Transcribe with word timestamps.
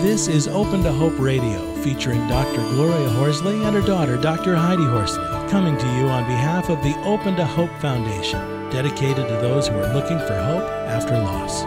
This 0.00 0.28
is 0.28 0.48
Open 0.48 0.82
to 0.84 0.92
Hope 0.92 1.18
Radio, 1.18 1.60
featuring 1.82 2.26
Dr. 2.26 2.62
Gloria 2.70 3.10
Horsley 3.10 3.62
and 3.64 3.76
her 3.76 3.82
daughter, 3.82 4.16
Dr. 4.16 4.56
Heidi 4.56 4.86
Horsley, 4.86 5.22
coming 5.50 5.76
to 5.76 5.86
you 5.98 6.08
on 6.08 6.24
behalf 6.24 6.70
of 6.70 6.82
the 6.82 6.98
Open 7.04 7.36
to 7.36 7.44
Hope 7.44 7.70
Foundation, 7.80 8.40
dedicated 8.70 9.28
to 9.28 9.34
those 9.34 9.68
who 9.68 9.76
are 9.76 9.92
looking 9.92 10.18
for 10.20 10.40
hope 10.40 10.64
after 10.88 11.18
loss. 11.18 11.64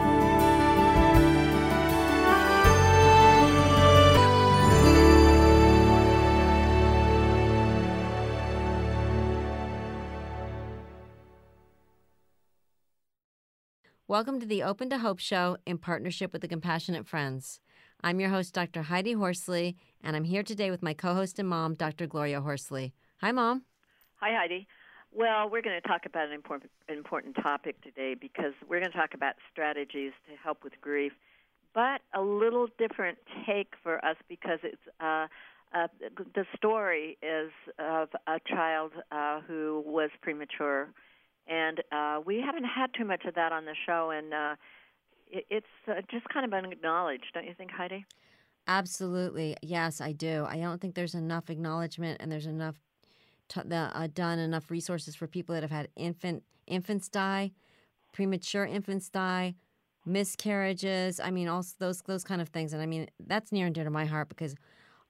Welcome 14.07 14.39
to 14.39 14.47
the 14.47 14.63
Open 14.63 14.89
to 14.89 14.97
Hope 14.97 15.19
show 15.19 15.57
in 15.67 15.77
partnership 15.77 16.33
with 16.33 16.41
the 16.41 16.47
Compassionate 16.47 17.05
Friends. 17.05 17.59
I'm 18.03 18.19
your 18.19 18.29
host, 18.29 18.53
Dr. 18.53 18.81
Heidi 18.81 19.13
Horsley, 19.13 19.77
and 20.03 20.15
I'm 20.15 20.25
here 20.25 20.43
today 20.43 20.69
with 20.69 20.83
my 20.83 20.93
co 20.93 21.13
host 21.13 21.39
and 21.39 21.47
mom, 21.47 21.73
Dr. 21.73 22.05
Gloria 22.05 22.41
Horsley. 22.41 22.93
Hi, 23.21 23.31
Mom. 23.31 23.63
Hi, 24.17 24.35
Heidi. 24.37 24.67
Well, 25.13 25.49
we're 25.49 25.61
going 25.61 25.79
to 25.81 25.87
talk 25.87 26.05
about 26.05 26.27
an 26.27 26.33
important, 26.33 26.71
important 26.89 27.37
topic 27.41 27.81
today 27.81 28.15
because 28.19 28.53
we're 28.67 28.79
going 28.79 28.91
to 28.91 28.97
talk 28.97 29.13
about 29.13 29.35
strategies 29.51 30.11
to 30.27 30.35
help 30.43 30.65
with 30.65 30.73
grief, 30.81 31.13
but 31.73 32.01
a 32.13 32.21
little 32.21 32.67
different 32.77 33.19
take 33.45 33.73
for 33.81 34.03
us 34.03 34.17
because 34.27 34.59
it's 34.63 34.81
uh, 34.99 35.27
uh, 35.73 35.87
the 36.35 36.45
story 36.57 37.17
is 37.21 37.51
of 37.79 38.09
a 38.27 38.39
child 38.47 38.91
uh, 39.11 39.39
who 39.47 39.81
was 39.85 40.09
premature 40.21 40.89
and 41.47 41.81
uh, 41.91 42.19
we 42.25 42.41
haven't 42.45 42.65
had 42.65 42.91
too 42.97 43.05
much 43.05 43.25
of 43.25 43.35
that 43.35 43.51
on 43.51 43.65
the 43.65 43.75
show, 43.85 44.11
and 44.11 44.33
uh, 44.33 44.55
it's 45.49 45.65
uh, 45.87 46.01
just 46.11 46.27
kind 46.29 46.45
of 46.45 46.53
unacknowledged, 46.53 47.25
don't 47.33 47.45
you 47.45 47.53
think, 47.55 47.71
Heidi? 47.71 48.05
Absolutely, 48.67 49.57
yes, 49.61 49.99
I 49.99 50.13
do. 50.13 50.45
I 50.47 50.57
don't 50.57 50.79
think 50.79 50.95
there's 50.95 51.15
enough 51.15 51.49
acknowledgement, 51.49 52.21
and 52.21 52.31
there's 52.31 52.45
enough 52.45 52.75
t- 53.49 53.61
the, 53.65 53.91
uh, 53.93 54.07
done 54.13 54.39
enough 54.39 54.71
resources 54.71 55.15
for 55.15 55.27
people 55.27 55.53
that 55.53 55.63
have 55.63 55.71
had 55.71 55.89
infant 55.95 56.43
infants 56.65 57.09
die, 57.09 57.51
premature 58.13 58.65
infants 58.65 59.09
die, 59.09 59.55
miscarriages. 60.05 61.19
I 61.19 61.31
mean, 61.31 61.49
also 61.49 61.75
those 61.79 62.01
those 62.03 62.23
kind 62.23 62.41
of 62.41 62.49
things, 62.49 62.71
and 62.71 62.81
I 62.81 62.85
mean 62.85 63.07
that's 63.19 63.51
near 63.51 63.65
and 63.65 63.75
dear 63.75 63.83
to 63.83 63.89
my 63.89 64.05
heart 64.05 64.29
because 64.29 64.55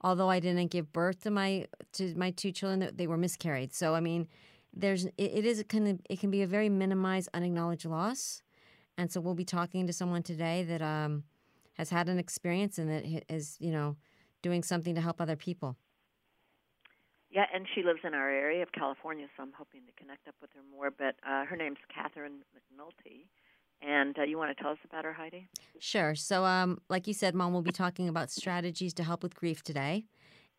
although 0.01 0.29
I 0.29 0.39
didn't 0.39 0.71
give 0.71 0.91
birth 0.91 1.21
to 1.23 1.31
my 1.31 1.67
to 1.93 2.15
my 2.15 2.31
two 2.31 2.51
children, 2.51 2.89
they 2.95 3.07
were 3.07 3.17
miscarried. 3.17 3.73
So 3.73 3.93
I 3.93 3.99
mean 3.99 4.27
there's 4.73 5.05
it, 5.05 5.13
it 5.17 5.45
is 5.45 5.63
kind 5.69 5.87
of 5.87 5.99
it 6.09 6.19
can 6.19 6.31
be 6.31 6.41
a 6.41 6.47
very 6.47 6.69
minimized, 6.69 7.29
unacknowledged 7.33 7.85
loss, 7.85 8.41
and 8.97 9.11
so 9.11 9.21
we'll 9.21 9.35
be 9.35 9.45
talking 9.45 9.87
to 9.87 9.93
someone 9.93 10.23
today 10.23 10.63
that 10.63 10.81
um, 10.81 11.23
has 11.73 11.89
had 11.89 12.09
an 12.09 12.19
experience 12.19 12.77
and 12.77 12.89
that 12.89 13.23
is 13.29 13.57
you 13.59 13.71
know 13.71 13.95
doing 14.41 14.63
something 14.63 14.95
to 14.95 15.01
help 15.01 15.21
other 15.21 15.35
people. 15.35 15.77
Yeah, 17.31 17.45
and 17.51 17.65
she 17.73 17.81
lives 17.81 18.01
in 18.03 18.13
our 18.13 18.29
area 18.29 18.61
of 18.61 18.71
California, 18.73 19.25
so 19.35 19.41
I'm 19.41 19.53
hoping 19.57 19.81
to 19.87 19.91
connect 19.93 20.27
up 20.27 20.35
with 20.39 20.51
her 20.53 20.61
more. 20.71 20.91
But 20.91 21.15
uh, 21.27 21.45
her 21.45 21.55
name's 21.55 21.79
Catherine 21.93 22.41
McNulty. 22.55 23.25
And 23.81 24.17
uh, 24.17 24.23
you 24.23 24.37
want 24.37 24.55
to 24.55 24.63
tell 24.63 24.71
us 24.71 24.77
about 24.85 25.03
her, 25.03 25.11
Heidi? 25.11 25.49
Sure. 25.79 26.15
So, 26.15 26.45
um, 26.45 26.79
like 26.89 27.05
you 27.07 27.13
said, 27.13 27.35
Mom, 27.35 27.51
we'll 27.51 27.61
be 27.61 27.71
talking 27.71 28.07
about 28.07 28.31
strategies 28.31 28.93
to 28.93 29.03
help 29.03 29.23
with 29.23 29.35
grief 29.35 29.61
today. 29.61 30.05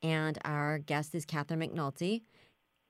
And 0.02 0.38
our 0.44 0.78
guest 0.78 1.14
is 1.14 1.24
Catherine 1.24 1.60
McNulty. 1.60 2.22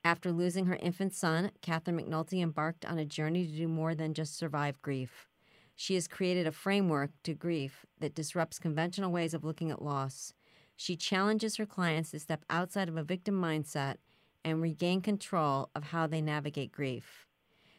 After 0.03 0.31
losing 0.31 0.65
her 0.65 0.75
infant 0.75 1.13
son, 1.13 1.51
Catherine 1.61 1.99
McNulty 1.99 2.41
embarked 2.41 2.85
on 2.85 2.99
a 2.99 3.05
journey 3.05 3.45
to 3.47 3.55
do 3.55 3.67
more 3.67 3.95
than 3.95 4.13
just 4.13 4.37
survive 4.37 4.81
grief. 4.81 5.27
She 5.75 5.95
has 5.95 6.07
created 6.07 6.47
a 6.47 6.51
framework 6.51 7.11
to 7.23 7.33
grief 7.33 7.85
that 7.99 8.15
disrupts 8.15 8.59
conventional 8.59 9.11
ways 9.11 9.33
of 9.33 9.43
looking 9.43 9.71
at 9.71 9.81
loss. 9.81 10.33
She 10.75 10.95
challenges 10.95 11.57
her 11.57 11.65
clients 11.65 12.11
to 12.11 12.19
step 12.19 12.45
outside 12.49 12.89
of 12.89 12.97
a 12.97 13.03
victim 13.03 13.41
mindset 13.41 13.95
and 14.43 14.61
regain 14.61 15.01
control 15.01 15.69
of 15.75 15.85
how 15.85 16.07
they 16.07 16.21
navigate 16.21 16.71
grief. 16.71 17.25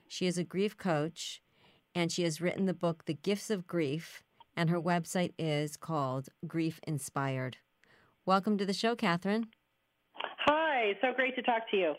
She 0.08 0.26
is 0.26 0.38
a 0.38 0.44
grief 0.44 0.76
coach 0.76 1.40
and 1.96 2.12
she 2.12 2.24
has 2.24 2.42
written 2.42 2.66
the 2.66 2.74
book 2.74 3.06
The 3.06 3.14
Gifts 3.14 3.48
of 3.48 3.66
Grief, 3.66 4.22
and 4.54 4.68
her 4.68 4.80
website 4.80 5.32
is 5.38 5.78
called 5.78 6.28
Grief 6.46 6.78
Inspired. 6.86 7.56
Welcome 8.26 8.58
to 8.58 8.66
the 8.66 8.74
show, 8.74 8.94
Catherine. 8.94 9.46
Hi, 10.44 10.92
so 11.00 11.14
great 11.16 11.34
to 11.36 11.42
talk 11.42 11.62
to 11.70 11.76
you. 11.78 11.94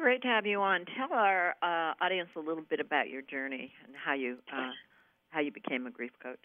Great 0.00 0.22
to 0.22 0.28
have 0.28 0.46
you 0.46 0.62
on. 0.62 0.86
Tell 0.96 1.12
our 1.12 1.54
uh, 1.62 1.92
audience 2.00 2.30
a 2.34 2.40
little 2.40 2.64
bit 2.70 2.80
about 2.80 3.10
your 3.10 3.20
journey 3.20 3.70
and 3.84 3.94
how 3.94 4.14
you 4.14 4.38
uh, 4.50 4.70
how 5.28 5.40
you 5.40 5.52
became 5.52 5.86
a 5.86 5.90
grief 5.90 6.12
coach. 6.22 6.38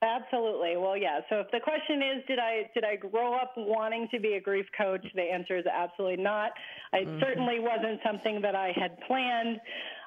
Absolutely. 0.00 0.76
Well, 0.76 0.96
yeah. 0.96 1.20
So 1.28 1.40
if 1.40 1.50
the 1.50 1.60
question 1.60 2.00
is, 2.00 2.24
did 2.26 2.38
I 2.38 2.70
did 2.74 2.84
I 2.84 2.96
grow 2.96 3.34
up 3.34 3.52
wanting 3.56 4.08
to 4.12 4.20
be 4.20 4.34
a 4.34 4.40
grief 4.40 4.64
coach? 4.76 5.04
The 5.14 5.22
answer 5.22 5.58
is 5.58 5.64
absolutely 5.66 6.22
not. 6.22 6.52
It 6.94 7.06
mm-hmm. 7.06 7.20
certainly 7.20 7.58
wasn't 7.60 8.00
something 8.04 8.40
that 8.40 8.54
I 8.54 8.72
had 8.74 8.98
planned. 9.06 9.60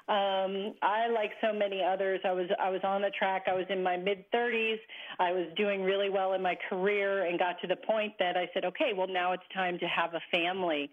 Um, 0.08 0.74
I, 0.80 1.08
like 1.12 1.32
so 1.42 1.52
many 1.52 1.82
others, 1.82 2.20
I 2.24 2.32
was 2.32 2.46
I 2.58 2.70
was 2.70 2.80
on 2.82 3.02
the 3.02 3.10
track. 3.10 3.44
I 3.46 3.54
was 3.54 3.66
in 3.68 3.82
my 3.82 3.96
mid 3.96 4.24
30s. 4.32 4.78
I 5.18 5.32
was 5.32 5.46
doing 5.56 5.82
really 5.82 6.08
well 6.08 6.32
in 6.32 6.42
my 6.42 6.56
career, 6.68 7.26
and 7.26 7.38
got 7.38 7.60
to 7.60 7.66
the 7.66 7.76
point 7.76 8.14
that 8.18 8.36
I 8.36 8.48
said, 8.54 8.64
okay, 8.64 8.92
well 8.96 9.06
now 9.06 9.32
it's 9.32 9.42
time 9.54 9.78
to 9.78 9.86
have 9.86 10.14
a 10.14 10.20
family, 10.32 10.90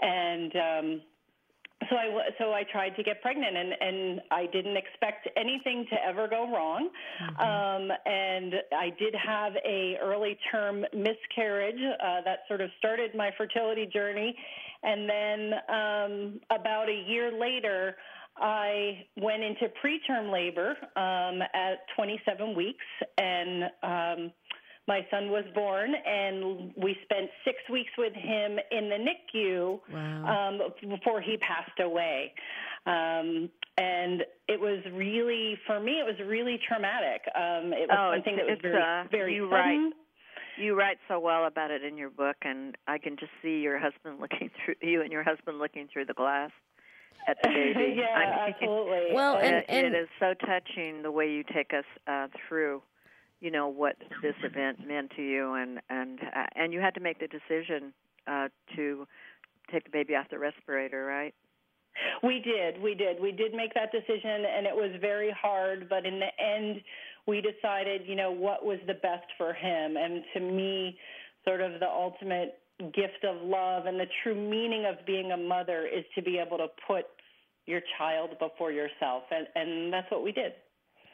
and 0.00 0.56
um, 0.56 1.00
so 1.90 1.96
I 1.96 2.28
so 2.38 2.52
I 2.52 2.62
tried 2.70 2.96
to 2.96 3.02
get 3.02 3.20
pregnant, 3.20 3.56
and 3.56 3.72
and 3.80 4.20
I 4.30 4.46
didn't 4.46 4.76
expect 4.76 5.28
anything 5.36 5.86
to 5.90 5.96
ever 6.06 6.28
go 6.28 6.50
wrong, 6.50 6.88
mm-hmm. 7.22 7.40
um, 7.40 7.96
and 8.06 8.54
I 8.72 8.90
did 8.98 9.14
have 9.14 9.52
a 9.64 9.96
early 10.02 10.38
term 10.50 10.84
miscarriage 10.94 11.80
uh, 12.02 12.22
that 12.24 12.40
sort 12.48 12.60
of 12.60 12.70
started 12.78 13.14
my 13.14 13.30
fertility 13.36 13.86
journey, 13.86 14.36
and 14.82 15.08
then 15.08 15.52
um, 15.68 16.40
about 16.50 16.88
a 16.88 17.04
year 17.06 17.30
later. 17.38 17.96
I 18.36 19.06
went 19.16 19.42
into 19.42 19.68
preterm 19.82 20.32
labor 20.32 20.70
um, 20.96 21.42
at 21.54 21.78
27 21.96 22.54
weeks, 22.54 22.84
and 23.18 23.64
um, 23.82 24.32
my 24.88 25.06
son 25.10 25.30
was 25.30 25.44
born, 25.54 25.92
and 25.94 26.72
we 26.76 26.96
spent 27.04 27.30
six 27.44 27.58
weeks 27.70 27.90
with 27.96 28.12
him 28.12 28.58
in 28.70 28.88
the 28.88 28.98
NICU 28.98 29.80
wow. 29.92 30.48
um, 30.50 30.60
before 30.90 31.20
he 31.20 31.36
passed 31.38 31.78
away. 31.80 32.32
Um, 32.86 33.48
and 33.78 34.22
it 34.48 34.60
was 34.60 34.80
really, 34.92 35.56
for 35.66 35.80
me, 35.80 35.92
it 35.92 36.04
was 36.04 36.16
really 36.26 36.58
traumatic. 36.68 37.22
Um, 37.34 37.72
it 37.72 37.88
was 37.88 37.96
oh, 37.98 38.14
something 38.16 38.36
that 38.36 38.46
was 38.46 38.58
very, 38.60 38.82
uh, 38.82 39.04
very 39.10 39.34
you 39.34 39.48
sudden. 39.50 39.84
Write, 39.84 39.92
you 40.58 40.78
write 40.78 40.98
so 41.08 41.18
well 41.18 41.46
about 41.46 41.70
it 41.70 41.82
in 41.82 41.96
your 41.96 42.10
book, 42.10 42.36
and 42.42 42.76
I 42.86 42.98
can 42.98 43.16
just 43.16 43.32
see 43.42 43.60
your 43.60 43.78
husband 43.78 44.18
looking 44.20 44.50
through 44.64 44.74
you 44.82 45.02
and 45.02 45.12
your 45.12 45.22
husband 45.22 45.58
looking 45.58 45.88
through 45.92 46.06
the 46.06 46.14
glass 46.14 46.50
at 47.28 47.36
the 47.42 47.48
baby. 47.48 47.94
yeah, 47.96 48.06
I 48.06 48.46
mean, 48.46 48.54
absolutely. 48.54 49.14
Well, 49.14 49.36
and, 49.36 49.64
and, 49.68 49.86
it 49.86 49.94
is 49.94 50.08
so 50.18 50.34
touching 50.46 51.02
the 51.02 51.10
way 51.10 51.30
you 51.30 51.44
take 51.54 51.72
us 51.72 51.84
uh, 52.06 52.28
through, 52.48 52.82
you 53.40 53.50
know, 53.50 53.68
what 53.68 53.96
this 54.22 54.34
event 54.42 54.86
meant 54.86 55.12
to 55.16 55.22
you, 55.22 55.54
and 55.54 55.80
and 55.90 56.20
uh, 56.20 56.46
and 56.56 56.72
you 56.72 56.80
had 56.80 56.94
to 56.94 57.00
make 57.00 57.18
the 57.18 57.28
decision 57.28 57.92
uh, 58.26 58.48
to 58.76 59.06
take 59.70 59.84
the 59.84 59.90
baby 59.90 60.14
off 60.14 60.26
the 60.30 60.38
respirator, 60.38 61.04
right? 61.04 61.34
We 62.22 62.40
did, 62.40 62.82
we 62.82 62.94
did, 62.94 63.20
we 63.20 63.30
did 63.30 63.54
make 63.54 63.72
that 63.74 63.92
decision, 63.92 64.44
and 64.44 64.66
it 64.66 64.74
was 64.74 64.90
very 65.00 65.30
hard. 65.40 65.88
But 65.88 66.04
in 66.04 66.18
the 66.18 66.30
end, 66.42 66.80
we 67.26 67.40
decided, 67.40 68.02
you 68.06 68.16
know, 68.16 68.32
what 68.32 68.64
was 68.64 68.78
the 68.86 68.94
best 68.94 69.26
for 69.38 69.52
him, 69.52 69.96
and 69.96 70.22
to 70.34 70.40
me, 70.40 70.98
sort 71.44 71.60
of 71.60 71.78
the 71.78 71.88
ultimate 71.88 72.58
gift 72.80 73.24
of 73.24 73.40
love 73.42 73.86
and 73.86 73.98
the 73.98 74.06
true 74.22 74.34
meaning 74.34 74.84
of 74.86 75.04
being 75.06 75.32
a 75.32 75.36
mother 75.36 75.86
is 75.86 76.04
to 76.14 76.22
be 76.22 76.38
able 76.38 76.58
to 76.58 76.66
put 76.86 77.06
your 77.66 77.80
child 77.98 78.30
before 78.38 78.72
yourself. 78.72 79.24
And 79.30 79.46
and 79.54 79.92
that's 79.92 80.10
what 80.10 80.24
we 80.24 80.32
did. 80.32 80.52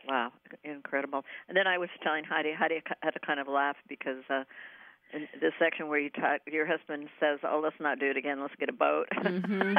Wow. 0.09 0.32
Incredible. 0.65 1.25
And 1.49 1.56
then 1.56 1.66
i 1.66 1.76
was 1.78 1.88
telling 2.03 2.25
heidi 2.25 2.53
heidi 2.53 2.82
had 3.02 3.11
to 3.11 3.20
kind 3.20 3.40
of 3.40 3.49
laugh 3.49 3.76
because 3.88 4.23
uh 4.31 4.44
in 5.12 5.27
this 5.41 5.53
section 5.59 5.89
where 5.89 5.99
you 5.99 6.11
talk, 6.11 6.41
your 6.47 6.67
husband 6.67 7.09
says, 7.19 7.39
"Oh, 7.43 7.61
let's 7.62 7.77
not 7.81 7.99
do 7.99 8.11
it 8.11 8.17
again. 8.17 8.41
Let's 8.41 8.55
get 8.59 8.69
a 8.69 8.73
boat." 8.73 9.07
Mm-hmm. 9.17 9.77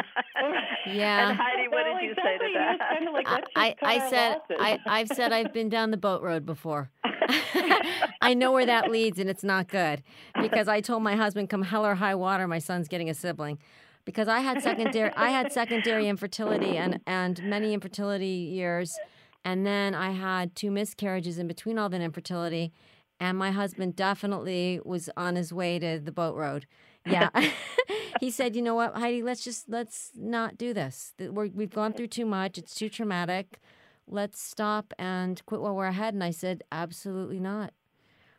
yeah. 0.96 1.30
And 1.30 1.38
Heidi, 1.38 1.68
what 1.68 1.86
well, 1.86 1.96
did 1.96 2.04
you 2.04 2.12
exactly. 2.12 2.48
say 2.48 2.54
to 2.54 2.60
that? 2.60 2.80
Kind 2.90 3.08
of 3.08 3.14
like, 3.14 3.28
I, 3.56 3.76
I 3.82 4.10
said, 4.10 4.38
I, 4.60 4.80
I've 4.86 5.08
said 5.08 5.32
I've 5.32 5.54
been 5.54 5.70
down 5.70 5.92
the 5.92 5.98
boat 5.98 6.22
road 6.22 6.46
before. 6.46 6.90
I 8.22 8.34
know 8.34 8.52
where 8.52 8.66
that 8.66 8.92
leads, 8.92 9.20
and 9.20 9.30
it's 9.30 9.44
not 9.44 9.68
good 9.68 10.04
because 10.42 10.68
I 10.68 10.82
told 10.82 11.04
my 11.04 11.16
husband, 11.16 11.50
"Come 11.50 11.64
hell 11.64 11.86
or 11.86 11.96
high 11.96 12.16
water, 12.16 12.48
my 12.48 12.60
son's 12.60 12.88
getting 12.88 13.10
a 13.10 13.14
sibling." 13.14 13.60
Because 14.04 14.28
I 14.28 14.40
had 14.40 14.62
secondary, 14.64 15.12
I 15.16 15.30
had 15.30 15.52
secondary 15.52 16.08
infertility 16.08 16.78
and 16.78 17.00
and 17.06 17.42
many 17.44 17.74
infertility 17.74 18.50
years, 18.52 18.98
and 19.46 19.66
then 19.66 19.96
I 19.96 20.12
had 20.12 20.56
two 20.56 20.72
miscarriages 20.72 21.38
in 21.38 21.48
between 21.48 21.78
all 21.78 21.90
that 21.90 22.02
infertility, 22.02 22.74
and 23.22 23.38
my 23.38 23.52
husband 23.52 23.96
definitely 23.96 24.82
was 24.84 25.10
on 25.16 25.36
his 25.38 25.54
way 25.54 25.80
to 25.80 26.00
the 26.00 26.12
boat 26.12 26.36
road. 26.36 26.66
Yeah, 27.08 27.30
he 28.20 28.30
said, 28.30 28.56
"You 28.56 28.62
know 28.62 28.76
what, 28.76 28.96
Heidi? 28.96 29.24
Let's 29.24 29.44
just 29.44 29.68
let's 29.68 30.12
not 30.16 30.56
do 30.56 30.72
this. 30.72 31.14
We're, 31.20 31.48
we've 31.48 31.74
gone 31.74 31.94
through 31.94 32.10
too 32.10 32.28
much. 32.28 32.58
It's 32.60 32.76
too 32.76 32.90
traumatic." 32.90 33.60
let's 34.08 34.42
stop 34.42 34.94
and 35.00 35.44
quit 35.46 35.62
while 35.62 35.76
we're 35.76 35.86
ahead. 35.86 36.14
And 36.14 36.24
I 36.24 36.32
said, 36.32 36.64
absolutely 36.72 37.40
not. 37.40 37.74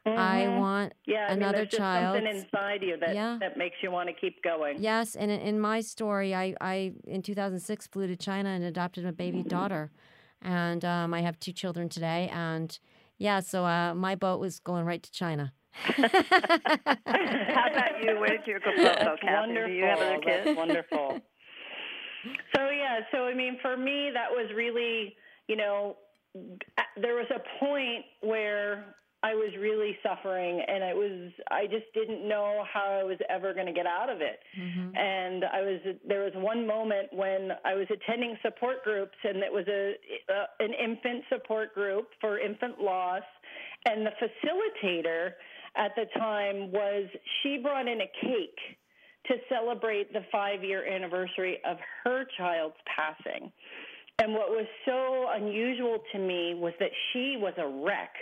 I 0.05 0.49
want 0.49 0.95
yeah, 1.07 1.27
I 1.27 1.31
mean, 1.31 1.43
another 1.43 1.59
there's 1.59 1.69
just 1.69 1.79
child. 1.79 2.17
something 2.17 2.37
inside 2.37 2.83
you 2.83 2.97
that 2.99 3.15
Yeah. 3.15 3.39
that 3.41 3.57
makes 3.57 3.77
you 3.83 3.91
want 3.93 4.09
to 4.09 4.13
keep 4.15 4.43
going. 4.43 4.77
Yes, 4.81 5.15
and 5.15 5.31
in, 5.31 5.41
in 5.41 5.61
my 5.61 5.81
story, 5.81 6.35
I, 6.35 6.55
I 6.61 6.93
in 7.07 7.23
2006 7.23 7.87
flew 7.87 8.09
to 8.09 8.17
China 8.17 8.49
and 8.51 8.65
adopted 8.65 9.07
a 9.07 9.13
baby 9.13 9.45
daughter, 9.45 9.93
and 10.43 10.85
um, 10.85 11.15
I 11.15 11.21
have 11.21 11.39
two 11.39 11.53
children 11.53 11.89
today. 11.89 12.29
And 12.33 12.77
yeah, 13.23 13.39
so 13.39 13.65
uh, 13.65 13.95
my 13.95 14.17
boat 14.17 14.41
was 14.41 14.59
going 14.59 14.85
right 14.85 15.01
to 15.01 15.13
China. 15.13 15.53
How 15.73 15.95
about 16.03 18.03
you? 18.03 18.19
Where 18.19 18.37
did 18.37 18.47
your 18.47 18.59
go, 18.59 18.73
go, 18.77 18.83
That's 18.83 19.21
Kathy? 19.21 19.33
wonderful. 19.33 19.69
Do 19.69 19.75
you 19.75 19.85
have 19.85 20.01
other 20.01 20.19
kids? 20.19 20.45
That's 20.45 20.57
wonderful. 20.57 21.21
so 22.55 22.69
yeah, 22.71 23.01
so 23.13 23.27
I 23.27 23.35
mean, 23.35 23.59
for 23.63 23.77
me, 23.77 24.11
that 24.13 24.29
was 24.29 24.51
really, 24.57 25.15
you 25.47 25.55
know, 25.55 25.99
there 27.01 27.15
was 27.15 27.27
a 27.31 27.65
point 27.65 28.05
where 28.23 28.97
I 29.25 29.35
was 29.35 29.53
really 29.61 29.97
suffering, 30.03 30.61
and 30.67 30.83
it 30.83 30.97
was 30.97 31.31
I 31.51 31.67
just 31.67 31.87
didn't 31.95 32.29
know 32.29 32.65
how 32.73 32.99
I 33.01 33.05
was 33.05 33.19
ever 33.31 33.55
going 33.55 33.67
to 33.67 33.73
get 33.73 33.87
out 33.87 34.11
of 34.11 34.21
it. 34.21 34.41
Mm-hmm. 34.59 34.97
And 34.97 35.45
I 35.45 35.61
was 35.63 35.81
there 36.07 36.25
was 36.25 36.33
one 36.35 36.67
moment 36.67 37.09
when 37.13 37.51
I 37.65 37.75
was 37.75 37.87
attending 37.91 38.37
support 38.43 38.83
groups, 38.83 39.17
and 39.23 39.39
it 39.39 39.53
was 39.53 39.67
a, 39.69 39.95
a 40.29 40.65
an 40.65 40.73
infant 40.75 41.25
support 41.29 41.73
group 41.75 42.09
for 42.21 42.41
infant 42.41 42.81
loss, 42.81 43.23
and 43.87 44.05
the 44.05 44.13
facilitator 44.19 45.33
at 45.77 45.93
the 45.95 46.07
time 46.19 46.73
was 46.73 47.09
she 47.43 47.59
brought 47.59 47.87
in 47.87 48.01
a 48.01 48.11
cake 48.21 48.59
to 49.27 49.35
celebrate 49.49 50.13
the 50.13 50.25
five 50.33 50.65
year 50.65 50.87
anniversary 50.87 51.59
of 51.65 51.77
her 52.05 52.25
child's 52.37 52.77
passing. 52.87 53.53
And 54.23 54.35
what 54.35 54.51
was 54.51 54.67
so 54.85 55.27
unusual 55.35 55.99
to 56.13 56.19
me 56.21 56.55
was 56.55 56.73
that 56.79 56.91
she 57.13 57.37
was 57.37 57.55
a 57.59 57.67
wreck. 57.67 58.15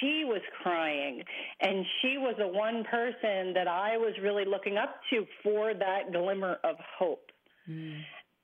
She 0.00 0.24
was 0.24 0.40
crying, 0.60 1.22
and 1.60 1.86
she 2.02 2.18
was 2.18 2.34
the 2.38 2.48
one 2.48 2.82
person 2.82 3.54
that 3.54 3.68
I 3.68 3.96
was 3.96 4.14
really 4.20 4.44
looking 4.44 4.76
up 4.78 4.96
to 5.10 5.24
for 5.44 5.74
that 5.74 6.10
glimmer 6.10 6.58
of 6.64 6.74
hope. 6.98 7.30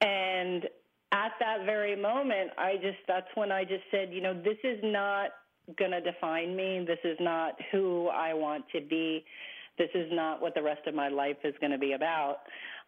And 0.02 0.68
at 1.10 1.32
that 1.40 1.64
very 1.66 1.96
moment, 2.00 2.50
I 2.56 2.74
just, 2.76 2.98
that's 3.08 3.26
when 3.34 3.50
I 3.50 3.64
just 3.64 3.82
said, 3.90 4.12
you 4.12 4.20
know, 4.20 4.34
this 4.34 4.58
is 4.62 4.78
not 4.84 5.30
going 5.76 5.90
to 5.90 6.00
define 6.00 6.54
me. 6.54 6.84
This 6.86 6.98
is 7.02 7.16
not 7.18 7.54
who 7.72 8.06
I 8.06 8.34
want 8.34 8.66
to 8.72 8.80
be. 8.80 9.24
This 9.78 9.90
is 9.96 10.08
not 10.12 10.40
what 10.40 10.54
the 10.54 10.62
rest 10.62 10.86
of 10.86 10.94
my 10.94 11.08
life 11.08 11.38
is 11.42 11.54
going 11.60 11.72
to 11.72 11.78
be 11.78 11.94
about. 11.94 12.36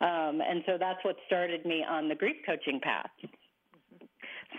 Um, 0.01 0.41
and 0.49 0.63
so 0.65 0.77
that's 0.79 1.03
what 1.05 1.17
started 1.27 1.67
me 1.67 1.85
on 1.89 2.09
the 2.09 2.15
grief 2.15 2.37
coaching 2.47 2.79
path. 2.81 3.11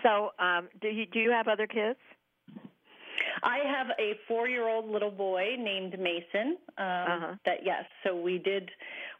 So, 0.08 0.30
um, 0.42 0.68
do 0.80 0.88
you 0.88 1.06
do 1.06 1.18
you 1.20 1.30
have 1.30 1.48
other 1.48 1.66
kids? 1.66 1.98
I 3.42 3.58
have 3.66 3.88
a 3.98 4.14
four-year-old 4.26 4.88
little 4.90 5.10
boy 5.10 5.56
named 5.58 5.98
Mason. 5.98 6.56
Um, 6.78 6.84
Uh-huh. 6.86 7.34
That 7.44 7.58
yes, 7.64 7.84
so 8.04 8.16
we 8.16 8.38
did. 8.38 8.70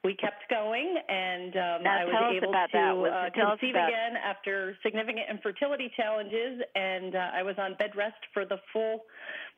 We 0.05 0.15
kept 0.15 0.49
going, 0.49 0.97
and 1.09 1.57
um, 1.57 1.83
Now 1.83 1.99
I 1.99 2.05
was 2.05 2.35
able 2.37 2.53
to 2.53 2.59
that. 2.59 2.75
Uh, 2.75 3.31
conceive 3.31 3.75
about- 3.75 3.89
again 3.89 4.17
after 4.17 4.77
significant 4.83 5.29
infertility 5.29 5.91
challenges, 5.97 6.63
and 6.75 7.15
uh, 7.17 7.31
I 7.39 7.43
was 7.43 7.57
on 7.59 7.75
bed 7.75 7.95
rest 7.97 8.23
for 8.33 8.45
the 8.45 8.59
full 8.73 9.05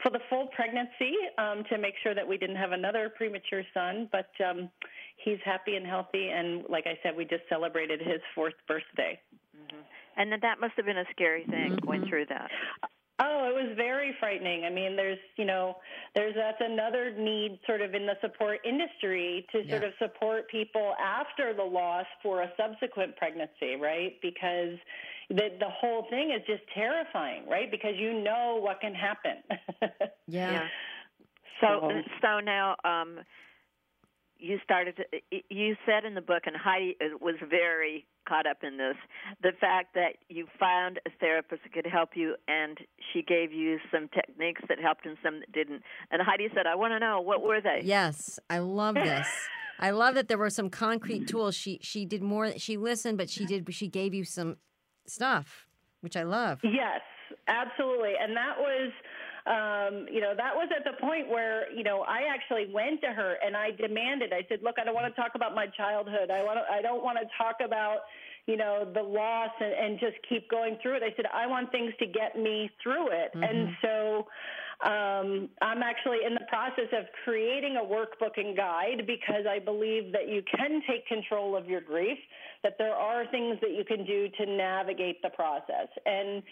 for 0.03 0.11
the 0.11 0.21
full 0.31 0.47
pregnancy 0.49 1.15
um, 1.39 1.63
to 1.71 1.77
make 1.79 1.95
sure 2.03 2.15
that 2.15 2.27
we 2.27 2.37
didn't 2.39 2.57
have 2.57 2.73
another 2.73 3.11
premature 3.11 3.63
son. 3.75 4.09
But 4.11 4.31
um, 4.45 4.71
he's 5.25 5.41
happy 5.45 5.77
and 5.77 5.87
healthy, 5.87 6.29
and 6.31 6.65
like 6.69 6.87
I 6.87 6.99
said, 7.03 7.17
we 7.17 7.25
just 7.25 7.45
celebrated 7.49 8.01
his 8.01 8.21
fourth 8.35 8.59
birthday. 8.67 9.21
And 10.21 10.31
then 10.31 10.39
that 10.43 10.61
must 10.61 10.75
have 10.77 10.85
been 10.85 10.99
a 10.99 11.05
scary 11.13 11.45
thing 11.45 11.73
Mm-hmm. 11.73 11.87
going 11.87 12.07
through 12.07 12.27
that. 12.29 12.51
Oh, 13.23 13.49
it 13.51 13.55
was 13.55 13.75
very 13.77 14.15
frightening. 14.19 14.65
I 14.65 14.71
mean, 14.71 14.97
there's, 14.97 15.19
you 15.37 15.45
know, 15.45 15.77
there's 16.15 16.35
that's 16.35 16.61
another 16.61 17.11
need 17.19 17.59
sort 17.67 17.81
of 17.83 17.95
in 17.95 18.07
the 18.07 18.15
support 18.23 18.61
industry 18.65 19.47
to 19.53 19.59
sort 19.69 19.83
Yeah. 19.83 19.89
of 19.89 19.95
support 19.99 20.49
people 20.51 20.95
after 21.03 21.53
the 21.55 21.63
loss 21.63 22.07
for 22.23 22.43
a 22.43 22.51
subsequent 22.57 23.17
pregnancy, 23.17 23.77
right? 23.81 24.13
Because 24.23 24.77
the 25.29 25.49
the 25.59 25.69
whole 25.69 26.07
thing 26.11 26.31
is 26.33 26.41
just 26.47 26.63
terrifying, 26.75 27.47
right? 27.49 27.71
Because 27.71 27.95
you 27.97 28.23
know 28.23 28.59
what 28.63 28.81
can 28.81 28.95
happen. 28.95 29.37
Yeah. 30.27 30.69
So, 31.61 31.67
So- 31.91 32.03
so 32.23 32.41
now, 32.41 32.77
um, 32.85 33.19
you 34.39 34.59
started. 34.65 34.97
To, 34.97 35.05
you 35.51 35.77
said 35.85 36.05
in 36.07 36.15
the 36.15 36.21
book, 36.23 36.45
and 36.47 36.57
Heidi 36.57 36.97
uh, 37.01 37.19
was 37.21 37.35
very 37.51 38.07
caught 38.29 38.47
up 38.47 38.59
in 38.63 38.77
this, 38.77 38.97
the 39.43 39.53
fact 39.61 39.95
that 39.95 40.17
you 40.29 40.47
found 40.59 41.01
a 41.07 41.11
therapist 41.21 41.63
that 41.63 41.73
could 41.73 41.87
help 41.87 42.11
you, 42.15 42.37
and 42.49 42.79
she 43.13 43.23
gave 43.23 43.53
you 43.53 43.79
some 43.93 44.09
techniques 44.09 44.63
that 44.69 44.79
helped 44.81 45.07
and 45.07 45.17
some 45.23 45.41
that 45.41 45.53
didn't. 45.53 45.83
And 46.11 46.23
Heidi 46.23 46.49
said, 46.55 46.67
"I 46.67 46.75
want 46.75 46.93
to 46.93 46.99
know 46.99 47.21
what 47.21 47.43
were 47.43 47.61
they." 47.61 47.83
Yes, 47.85 48.39
I 48.49 48.59
love 48.59 48.95
this. 48.95 49.27
I 49.83 49.91
love 49.93 50.15
that 50.15 50.29
there 50.29 50.37
were 50.37 50.51
some 50.51 50.69
concrete 50.69 51.27
tools. 51.27 51.55
She 51.55 51.79
she 51.83 52.05
did 52.05 52.23
more. 52.23 52.59
She 52.59 52.77
listened, 52.77 53.17
but 53.17 53.31
she 53.31 53.47
did. 53.47 53.73
She 53.75 53.89
gave 53.89 54.13
you 54.13 54.25
some 54.25 54.57
stuff, 55.07 55.67
which 56.01 56.17
I 56.17 56.23
love. 56.23 56.61
Yes, 56.63 57.01
absolutely. 57.49 58.13
And 58.21 58.37
that 58.37 58.59
was, 58.59 58.93
um, 59.47 60.07
you 60.11 60.21
know, 60.21 60.35
that 60.37 60.55
was 60.55 60.69
at 60.77 60.85
the 60.85 61.01
point 61.01 61.29
where, 61.29 61.73
you 61.73 61.83
know, 61.83 62.03
I 62.03 62.23
actually 62.29 62.73
went 62.73 63.01
to 63.03 63.09
her 63.09 63.37
and 63.45 63.57
I 63.57 63.71
demanded. 63.71 64.33
I 64.33 64.45
said, 64.49 64.61
"Look, 64.63 64.77
I 64.81 64.85
don't 64.85 64.95
want 64.95 65.15
to 65.15 65.21
talk 65.21 65.33
about 65.35 65.55
my 65.55 65.67
childhood. 65.67 66.31
I 66.31 66.43
want. 66.43 66.59
To, 66.59 66.73
I 66.73 66.83
don't 66.83 67.03
want 67.03 67.19
to 67.19 67.27
talk 67.37 67.57
about." 67.65 68.01
You 68.47 68.57
know 68.57 68.91
the 68.93 69.03
loss 69.03 69.51
and, 69.61 69.73
and 69.73 70.01
just 70.01 70.17
keep 70.27 70.51
going 70.51 70.79
through 70.83 70.97
it. 70.97 71.03
I 71.05 71.15
said 71.15 71.27
I 71.33 71.47
want 71.47 71.71
things 71.71 71.93
to 72.01 72.07
get 72.07 72.37
me 72.37 72.71
through 72.83 73.09
it, 73.13 73.31
and 73.35 73.77
so 73.83 74.27
um, 74.83 75.51
I'm 75.61 75.83
actually 75.83 76.25
in 76.27 76.33
the 76.33 76.47
process 76.49 76.89
of 76.97 77.05
creating 77.25 77.77
a 77.77 77.85
workbook 77.85 78.39
and 78.39 78.57
guide 78.57 79.05
because 79.07 79.45
I 79.49 79.59
believe 79.59 80.11
that 80.13 80.29
you 80.29 80.43
can 80.57 80.81
take 80.89 81.07
control 81.07 81.55
of 81.55 81.69
your 81.69 81.83
grief, 81.83 82.17
that 82.63 82.77
there 82.79 82.95
are 82.95 83.27
things 83.31 83.59
that 83.61 83.73
you 83.73 83.85
can 83.85 84.07
do 84.07 84.29
to 84.39 84.47
navigate 84.47 85.21
the 85.21 85.29
process. 85.31 85.89
And 86.07 86.43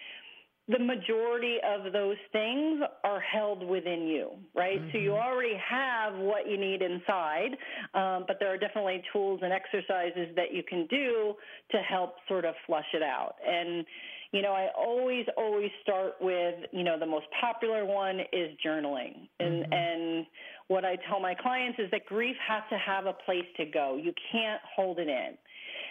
the 0.68 0.78
majority 0.78 1.56
of 1.66 1.92
those 1.92 2.16
things 2.30 2.80
are 3.02 3.20
held 3.20 3.66
within 3.66 4.06
you, 4.06 4.30
right? 4.54 4.80
So 4.92 4.98
you 4.98 5.12
already 5.12 5.56
have 5.56 6.14
what 6.14 6.48
you 6.48 6.58
need 6.58 6.82
inside, 6.82 7.56
um, 7.94 8.24
but 8.26 8.36
there 8.38 8.52
are 8.52 8.58
definitely 8.58 9.02
tools 9.12 9.40
and 9.42 9.52
exercises 9.52 10.28
that 10.36 10.52
you 10.52 10.62
can 10.62 10.86
do 10.88 11.34
to 11.70 11.78
help 11.78 12.16
sort 12.28 12.44
of 12.44 12.54
flush 12.66 12.86
it 12.92 13.02
out. 13.02 13.36
And 13.46 13.86
you 14.32 14.42
know, 14.42 14.52
I 14.52 14.68
always, 14.76 15.24
always 15.38 15.70
start 15.82 16.16
with, 16.20 16.54
you 16.70 16.84
know, 16.84 16.98
the 16.98 17.06
most 17.06 17.26
popular 17.40 17.86
one 17.86 18.20
is 18.32 18.50
journaling. 18.64 19.26
And, 19.40 19.72
and 19.72 20.26
what 20.66 20.84
I 20.84 20.96
tell 21.08 21.18
my 21.18 21.34
clients 21.34 21.78
is 21.78 21.90
that 21.92 22.04
grief 22.04 22.36
has 22.46 22.62
to 22.70 22.76
have 22.76 23.06
a 23.06 23.14
place 23.14 23.46
to 23.56 23.64
go. 23.64 23.98
You 24.00 24.12
can't 24.30 24.60
hold 24.76 24.98
it 24.98 25.08
in. 25.08 25.38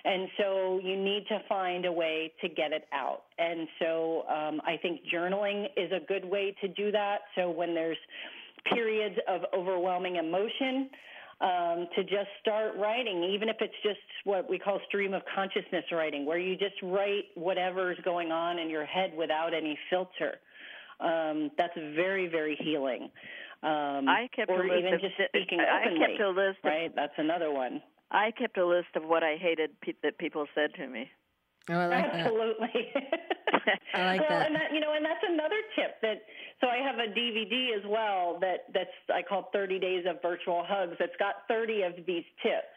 And 0.07 0.29
so 0.37 0.79
you 0.81 0.95
need 0.95 1.25
to 1.27 1.39
find 1.49 1.85
a 1.85 1.91
way 1.91 2.31
to 2.41 2.47
get 2.47 2.71
it 2.71 2.85
out. 2.93 3.23
And 3.37 3.67
so 3.77 4.23
um, 4.29 4.61
I 4.65 4.77
think 4.81 5.01
journaling 5.13 5.65
is 5.75 5.91
a 5.91 5.99
good 6.07 6.23
way 6.23 6.55
to 6.61 6.69
do 6.69 6.93
that. 6.93 7.17
So 7.35 7.49
when 7.49 7.75
there's 7.75 7.97
periods 8.73 9.15
of 9.27 9.41
overwhelming 9.53 10.15
emotion, 10.15 10.89
um, 11.41 11.87
to 11.95 12.03
just 12.03 12.29
start 12.41 12.75
writing, 12.77 13.23
even 13.35 13.49
if 13.49 13.57
it's 13.59 13.73
just 13.83 13.99
what 14.23 14.49
we 14.49 14.57
call 14.57 14.79
stream 14.87 15.13
of 15.13 15.21
consciousness 15.35 15.83
writing, 15.91 16.25
where 16.25 16.39
you 16.39 16.55
just 16.55 16.81
write 16.81 17.25
whatever's 17.35 17.97
going 18.05 18.31
on 18.31 18.59
in 18.59 18.69
your 18.69 18.85
head 18.85 19.11
without 19.15 19.53
any 19.53 19.77
filter. 19.89 20.39
Um, 20.99 21.51
that's 21.57 21.75
very, 21.95 22.27
very 22.27 22.57
healing. 22.63 23.09
Um, 23.61 24.07
I 24.07 24.29
kept 24.35 24.49
or 24.49 24.63
a 24.63 24.67
list 24.67 24.79
even 24.79 24.93
of 24.95 25.01
just 25.01 25.13
speaking 25.29 25.59
I 25.59 25.83
kept 25.99 26.21
a 26.21 26.29
list 26.29 26.59
of- 26.63 26.71
right? 26.71 26.95
That's 26.95 27.13
another 27.17 27.51
one. 27.51 27.81
I 28.11 28.31
kept 28.31 28.57
a 28.57 28.65
list 28.65 28.95
of 28.95 29.03
what 29.03 29.23
I 29.23 29.35
hated 29.39 29.79
pe- 29.81 29.93
that 30.03 30.17
people 30.17 30.45
said 30.55 30.73
to 30.75 30.87
me. 30.87 31.09
Oh, 31.69 31.73
I 31.73 31.87
like 31.87 32.11
that. 32.11 32.15
Absolutely. 32.21 32.87
I 33.93 34.05
like 34.05 34.21
well, 34.21 34.39
that. 34.39 34.47
and 34.47 34.55
that 34.55 34.73
you 34.73 34.79
know, 34.79 34.93
and 34.93 35.03
that's 35.03 35.23
another 35.27 35.59
tip 35.75 35.99
that. 36.01 36.23
So 36.61 36.67
I 36.67 36.77
have 36.77 36.95
a 36.97 37.11
DVD 37.11 37.75
as 37.77 37.83
well 37.85 38.37
that 38.41 38.65
that's 38.73 38.89
I 39.13 39.21
call 39.21 39.49
30 39.51 39.79
Days 39.79 40.05
of 40.07 40.21
Virtual 40.21 40.63
Hugs. 40.65 40.95
That's 40.99 41.15
got 41.19 41.47
30 41.47 41.81
of 41.83 41.93
these 42.05 42.23
tips. 42.41 42.73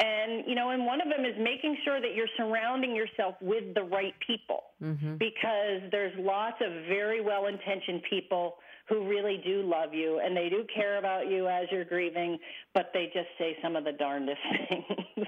And 0.00 0.44
you 0.46 0.54
know, 0.54 0.70
and 0.70 0.84
one 0.84 1.00
of 1.00 1.08
them 1.08 1.24
is 1.24 1.34
making 1.38 1.76
sure 1.84 2.00
that 2.00 2.14
you're 2.14 2.30
surrounding 2.36 2.94
yourself 2.94 3.34
with 3.40 3.74
the 3.74 3.82
right 3.82 4.14
people, 4.24 4.64
mm-hmm. 4.82 5.16
because 5.16 5.90
there's 5.90 6.12
lots 6.18 6.56
of 6.60 6.70
very 6.86 7.20
well-intentioned 7.20 8.02
people 8.08 8.56
who 8.88 9.06
really 9.08 9.40
do 9.44 9.62
love 9.62 9.92
you 9.92 10.20
and 10.24 10.36
they 10.36 10.48
do 10.48 10.64
care 10.74 10.98
about 10.98 11.28
you 11.28 11.46
as 11.46 11.66
you're 11.70 11.84
grieving, 11.84 12.38
but 12.74 12.90
they 12.94 13.06
just 13.12 13.28
say 13.38 13.56
some 13.62 13.76
of 13.76 13.84
the 13.84 13.92
darndest 13.92 14.38
things. 14.68 15.26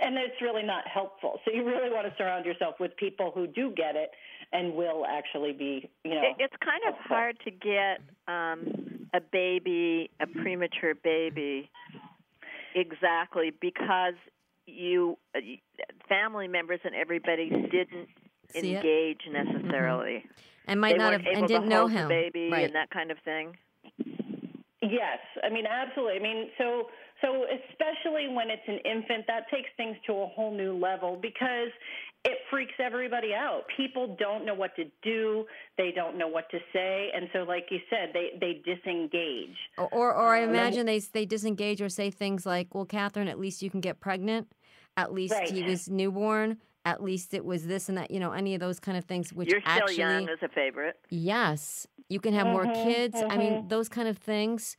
and 0.00 0.16
it's 0.16 0.40
really 0.40 0.62
not 0.62 0.84
helpful. 0.86 1.40
So 1.44 1.52
you 1.52 1.64
really 1.64 1.90
want 1.90 2.06
to 2.06 2.14
surround 2.16 2.44
yourself 2.46 2.76
with 2.78 2.96
people 2.96 3.32
who 3.34 3.46
do 3.46 3.72
get 3.76 3.96
it 3.96 4.10
and 4.52 4.74
will 4.74 5.04
actually 5.06 5.52
be, 5.52 5.90
you 6.04 6.14
know. 6.14 6.22
It's 6.38 6.54
kind 6.62 6.82
of 6.88 6.94
helpful. 6.94 7.16
hard 7.16 7.36
to 7.44 7.50
get 7.50 8.00
um, 8.32 9.08
a 9.12 9.20
baby, 9.20 10.10
a 10.20 10.26
premature 10.26 10.94
baby, 11.02 11.68
exactly 12.74 13.52
because 13.60 14.14
you, 14.66 15.18
uh, 15.34 15.40
you- 15.40 15.58
family 16.08 16.46
members 16.48 16.80
and 16.84 16.94
everybody 16.94 17.50
didn't 17.50 18.08
See 18.52 18.74
it? 18.74 18.76
engage 18.76 19.20
mm-hmm. 19.28 19.52
necessarily. 19.52 20.24
And 20.66 20.80
might 20.80 20.92
they 20.92 20.98
not 20.98 21.12
have 21.12 21.26
able 21.26 21.40
and 21.40 21.48
didn't 21.48 21.68
know 21.68 21.86
him. 21.86 22.08
baby 22.08 22.48
right. 22.50 22.64
and 22.64 22.74
that 22.74 22.90
kind 22.90 23.10
of 23.10 23.18
thing. 23.24 23.56
Yes, 24.82 25.18
I 25.42 25.50
mean 25.50 25.64
absolutely. 25.66 26.16
I 26.16 26.22
mean, 26.22 26.50
so 26.58 26.88
so 27.20 27.44
especially 27.44 28.28
when 28.28 28.50
it's 28.50 28.66
an 28.66 28.78
infant, 28.84 29.26
that 29.26 29.48
takes 29.50 29.68
things 29.76 29.96
to 30.06 30.12
a 30.12 30.26
whole 30.26 30.54
new 30.54 30.76
level 30.76 31.18
because 31.20 31.70
it 32.24 32.38
freaks 32.50 32.74
everybody 32.78 33.34
out. 33.34 33.62
People 33.76 34.16
don't 34.18 34.46
know 34.46 34.54
what 34.54 34.74
to 34.76 34.84
do. 35.02 35.44
They 35.76 35.92
don't 35.94 36.16
know 36.16 36.28
what 36.28 36.50
to 36.50 36.58
say, 36.72 37.10
and 37.14 37.28
so, 37.32 37.40
like 37.40 37.66
you 37.70 37.78
said, 37.90 38.10
they 38.14 38.30
they 38.40 38.62
disengage. 38.64 39.56
Or, 39.76 39.88
or, 39.92 40.14
or 40.14 40.34
I 40.34 40.42
um, 40.42 40.50
imagine 40.50 40.86
they 40.86 41.00
they 41.00 41.26
disengage 41.26 41.82
or 41.82 41.88
say 41.88 42.10
things 42.10 42.46
like, 42.46 42.74
"Well, 42.74 42.86
Catherine, 42.86 43.28
at 43.28 43.38
least 43.38 43.62
you 43.62 43.70
can 43.70 43.80
get 43.80 44.00
pregnant. 44.00 44.48
At 44.96 45.12
least 45.12 45.34
Right. 45.34 45.50
he 45.50 45.62
was 45.62 45.88
newborn. 45.88 46.58
At 46.84 47.02
least 47.02 47.32
it 47.34 47.44
was 47.44 47.66
this 47.66 47.88
and 47.88 47.96
that. 47.98 48.10
You 48.10 48.20
know, 48.20 48.32
any 48.32 48.54
of 48.54 48.60
those 48.60 48.78
kind 48.80 48.96
of 48.98 49.04
things. 49.04 49.32
Which 49.32 49.50
You're 49.50 49.60
still 49.60 49.72
actually, 49.72 49.96
young 49.96 50.28
is 50.28 50.38
a 50.42 50.48
favorite. 50.48 50.96
yes, 51.10 51.86
you 52.08 52.20
can 52.20 52.34
have 52.34 52.46
more 52.46 52.66
Mhm, 52.66 52.74
kids. 52.84 53.22
I 53.28 53.36
mean, 53.38 53.54
mhm. 53.56 53.68
those 53.68 53.88
kind 53.88 54.08
of 54.08 54.18
things 54.18 54.76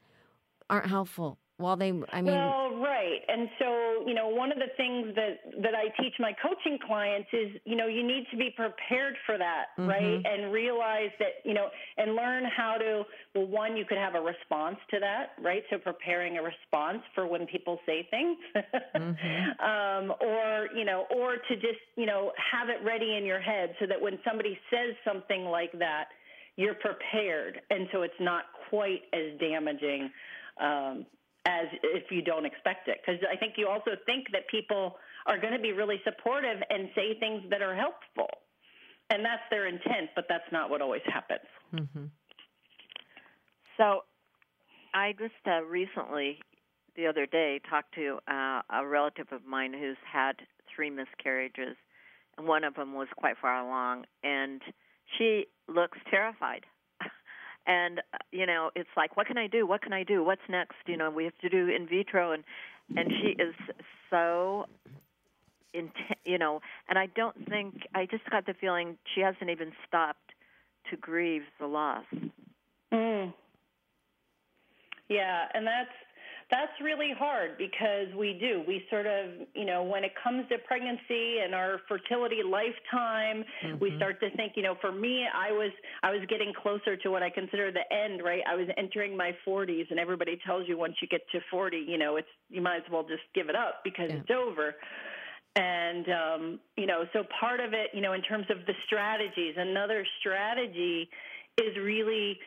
aren't 0.69 0.87
helpful. 0.87 1.39
While 1.57 1.77
they, 1.77 1.93
I 2.11 2.21
mean, 2.21 2.33
well, 2.33 2.75
right. 2.81 3.21
And 3.29 3.47
so, 3.59 4.03
you 4.05 4.13
know, 4.13 4.27
one 4.27 4.51
of 4.51 4.57
the 4.57 4.67
things 4.75 5.15
that 5.15 5.39
that 5.63 5.73
I 5.73 5.87
teach 6.01 6.13
my 6.19 6.33
coaching 6.33 6.77
clients 6.85 7.29
is, 7.31 7.61
you 7.63 7.77
know, 7.77 7.87
you 7.87 8.05
need 8.05 8.25
to 8.31 8.37
be 8.37 8.49
prepared 8.53 9.15
for 9.25 9.37
that, 9.37 9.67
right? 9.77 10.21
And 10.25 10.51
realize 10.51 11.11
that, 11.19 11.39
you 11.45 11.53
know, 11.53 11.67
and 11.97 12.13
learn 12.13 12.43
how 12.43 12.75
to 12.77 13.03
well, 13.33 13.47
one, 13.47 13.77
you 13.77 13.85
could 13.85 13.97
have 13.97 14.15
a 14.15 14.21
response 14.21 14.75
to 14.91 14.99
that, 14.99 15.41
right? 15.41 15.63
So 15.69 15.77
preparing 15.77 16.37
a 16.37 16.43
response 16.43 17.01
for 17.13 17.25
when 17.25 17.47
people 17.47 17.79
say 17.85 18.05
things. 18.11 18.37
um, 18.95 20.13
or, 20.19 20.67
you 20.75 20.83
know, 20.83 21.05
or 21.15 21.35
to 21.35 21.55
just, 21.55 21.79
you 21.95 22.05
know, 22.05 22.33
have 22.51 22.67
it 22.67 22.83
ready 22.83 23.15
in 23.15 23.23
your 23.23 23.39
head 23.39 23.75
so 23.79 23.85
that 23.87 24.01
when 24.01 24.19
somebody 24.27 24.59
says 24.69 24.93
something 25.07 25.45
like 25.45 25.71
that, 25.79 26.09
you're 26.57 26.75
prepared. 26.75 27.61
And 27.69 27.87
so 27.93 28.01
it's 28.01 28.13
not 28.19 28.43
quite 28.69 29.03
as 29.13 29.39
damaging 29.39 30.09
um, 30.59 31.05
as 31.45 31.67
if 31.83 32.11
you 32.11 32.21
don't 32.21 32.45
expect 32.45 32.87
it. 32.87 32.97
Because 33.05 33.21
I 33.31 33.35
think 33.37 33.53
you 33.57 33.67
also 33.67 33.91
think 34.05 34.27
that 34.31 34.47
people 34.49 34.97
are 35.25 35.39
going 35.39 35.53
to 35.53 35.59
be 35.59 35.71
really 35.71 36.01
supportive 36.03 36.61
and 36.69 36.89
say 36.95 37.17
things 37.19 37.43
that 37.49 37.61
are 37.61 37.75
helpful. 37.75 38.29
And 39.09 39.23
that's 39.23 39.43
their 39.51 39.67
intent, 39.67 40.09
but 40.15 40.25
that's 40.27 40.51
not 40.51 40.69
what 40.69 40.81
always 40.81 41.03
happens. 41.05 41.47
mhm. 41.73 42.09
So, 43.77 44.05
I 44.93 45.13
just 45.19 45.33
uh, 45.45 45.63
recently, 45.63 46.39
the 46.95 47.07
other 47.07 47.25
day, 47.25 47.59
talked 47.69 47.93
to 47.95 48.19
uh, 48.27 48.61
a 48.69 48.87
relative 48.87 49.27
of 49.31 49.45
mine 49.45 49.73
who's 49.73 49.97
had 50.11 50.37
three 50.73 50.89
miscarriages, 50.89 51.75
and 52.37 52.47
one 52.47 52.63
of 52.63 52.75
them 52.75 52.93
was 52.93 53.09
quite 53.17 53.37
far 53.41 53.59
along, 53.59 54.05
and 54.23 54.61
she 55.17 55.47
looks 55.67 55.97
terrified. 56.09 56.65
And 57.67 57.99
uh, 57.99 58.17
you 58.31 58.45
know, 58.45 58.71
it's 58.75 58.89
like, 58.95 59.17
what 59.17 59.27
can 59.27 59.37
I 59.37 59.47
do? 59.47 59.65
What 59.65 59.81
can 59.81 59.93
I 59.93 60.03
do? 60.03 60.23
What's 60.23 60.41
next? 60.49 60.75
You 60.85 60.97
know, 60.97 61.09
we 61.09 61.23
have 61.25 61.37
to 61.41 61.49
do 61.49 61.69
in 61.69 61.87
vitro, 61.87 62.31
and 62.31 62.43
and 62.95 63.11
she 63.21 63.29
is 63.29 63.55
so. 64.09 64.67
Inten- 65.75 66.15
you 66.23 66.37
know, 66.37 66.61
and 66.87 66.97
I 66.97 67.07
don't 67.07 67.35
think 67.49 67.85
I 67.93 68.05
just 68.05 68.29
got 68.29 68.45
the 68.45 68.53
feeling 68.53 68.97
she 69.13 69.21
hasn't 69.21 69.49
even 69.49 69.73
stopped 69.85 70.31
to 70.89 70.95
grieve 70.95 71.43
the 71.59 71.67
loss. 71.67 72.05
Mm. 72.93 73.33
Yeah, 75.09 75.45
and 75.53 75.67
that's 75.67 75.89
that's 76.51 76.71
really 76.79 77.11
hard 77.17 77.57
because 77.57 78.13
we 78.15 78.37
do. 78.39 78.63
We 78.67 78.83
sort 78.91 79.07
of, 79.07 79.31
you 79.55 79.65
know, 79.65 79.81
when 79.83 80.03
it 80.03 80.11
comes 80.23 80.47
to 80.49 80.57
pregnancy 80.59 81.39
and 81.43 81.55
our 81.55 81.81
fertility 81.87 82.41
lifetime, 82.45 83.43
we 83.79 83.93
start 83.97 84.19
to 84.19 84.29
think, 84.37 84.53
you 84.55 84.61
know, 84.61 84.75
for 84.79 84.91
me, 84.91 85.25
I 85.33 85.51
was 85.51 85.71
I 86.03 86.11
was 86.11 86.21
getting 86.29 86.53
closer 86.53 86.95
to 86.97 87.09
what 87.09 87.23
I 87.23 87.31
consider 87.31 87.71
the 87.71 87.91
end, 87.91 88.21
right? 88.23 88.41
I 88.47 88.55
was 88.55 88.67
entering 88.77 89.17
my 89.17 89.31
40s 89.47 89.89
and 89.89 89.99
everybody 89.99 90.39
tells 90.45 90.67
you 90.67 90.77
once 90.77 90.93
you 91.01 91.07
get 91.07 91.21
to 91.31 91.39
40, 91.49 91.77
you 91.77 91.97
know, 91.97 92.17
it's 92.17 92.27
you 92.49 92.61
might 92.61 92.77
as 92.77 92.91
well 92.91 93.03
just 93.03 93.23
give 93.33 93.49
it 93.49 93.55
up 93.55 93.83
because 93.83 94.11
Yeah. 94.11 94.17
it's 94.17 94.29
over. 94.29 94.75
And 95.55 96.05
um, 96.09 96.59
you 96.77 96.85
know, 96.85 97.05
so 97.11 97.23
part 97.39 97.59
of 97.59 97.73
it, 97.73 97.89
you 97.93 98.01
know, 98.01 98.13
in 98.13 98.21
terms 98.21 98.45
of 98.51 98.57
the 98.67 98.73
strategies, 98.85 99.55
another 99.57 100.05
strategy 100.19 101.09
is 101.57 101.75
really, 101.77 102.37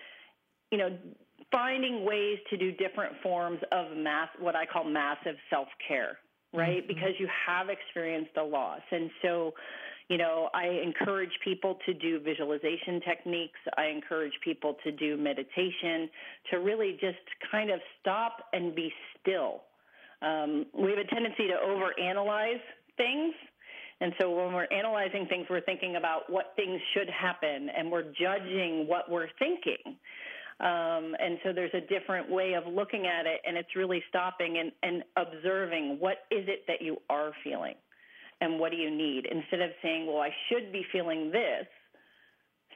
you 0.71 0.79
know, 0.79 0.97
finding 1.51 2.05
ways 2.05 2.39
to 2.51 2.57
do 2.57 2.73
different 2.73 3.15
forms 3.23 3.59
of 3.73 3.97
mass, 3.97 4.29
what 4.39 4.55
I 4.55 4.67
call 4.67 4.85
massive 4.85 5.37
self 5.51 5.69
care, 5.87 6.19
right? 6.53 6.87
Because 6.87 7.13
you 7.19 7.29
have 7.47 7.69
experienced 7.69 8.37
a 8.37 8.43
loss, 8.43 8.83
and 8.91 9.11
so. 9.23 9.55
You 10.11 10.17
know, 10.17 10.49
I 10.55 10.69
encourage 10.83 11.33
people 11.45 11.77
to 11.85 11.93
do 11.93 12.19
visualization 12.19 12.99
techniques. 13.07 13.61
I 13.77 13.89
encourage 13.89 14.33
people 14.43 14.75
to 14.83 14.91
do 14.91 15.19
meditation, 15.19 16.09
to 16.51 16.61
really 16.61 16.93
just 16.93 17.19
kind 17.53 17.71
of 17.71 17.79
stop 18.01 18.39
and 18.55 18.75
be 18.75 18.91
still. 19.21 19.65
Um, 20.23 20.65
we 20.73 20.91
have 20.91 20.99
a 20.99 21.15
tendency 21.15 21.47
to 21.49 21.57
overanalyze 21.63 22.63
things. 22.97 23.35
And 24.01 24.13
so 24.21 24.31
when 24.31 24.55
we're 24.55 24.69
analyzing 24.73 25.27
things, 25.29 25.47
we're 25.51 25.61
thinking 25.61 25.97
about 25.97 26.31
what 26.31 26.53
things 26.57 26.81
should 26.95 27.11
happen 27.11 27.69
and 27.77 27.91
we're 27.91 28.13
judging 28.13 28.87
what 28.87 29.11
we're 29.11 29.29
thinking. 29.39 29.97
Um, 30.61 31.15
and 31.21 31.39
so 31.45 31.53
there's 31.53 31.75
a 31.75 31.81
different 31.81 32.29
way 32.29 32.55
of 32.55 32.67
looking 32.67 33.07
at 33.07 33.27
it, 33.27 33.41
and 33.47 33.57
it's 33.57 33.77
really 33.77 34.03
stopping 34.09 34.59
and, 34.59 34.73
and 34.83 35.05
observing 35.17 35.99
what 36.01 36.27
is 36.31 36.49
it 36.49 36.65
that 36.67 36.83
you 36.83 36.97
are 37.09 37.31
feeling 37.45 37.75
and 38.41 38.59
what 38.59 38.73
do 38.73 38.77
you 38.77 38.91
need. 38.91 39.27
Instead 39.31 39.61
of 39.61 39.71
saying, 39.83 40.07
well, 40.07 40.19
I 40.19 40.31
should 40.49 40.73
be 40.73 40.85
feeling 40.91 41.31
this, 41.31 41.67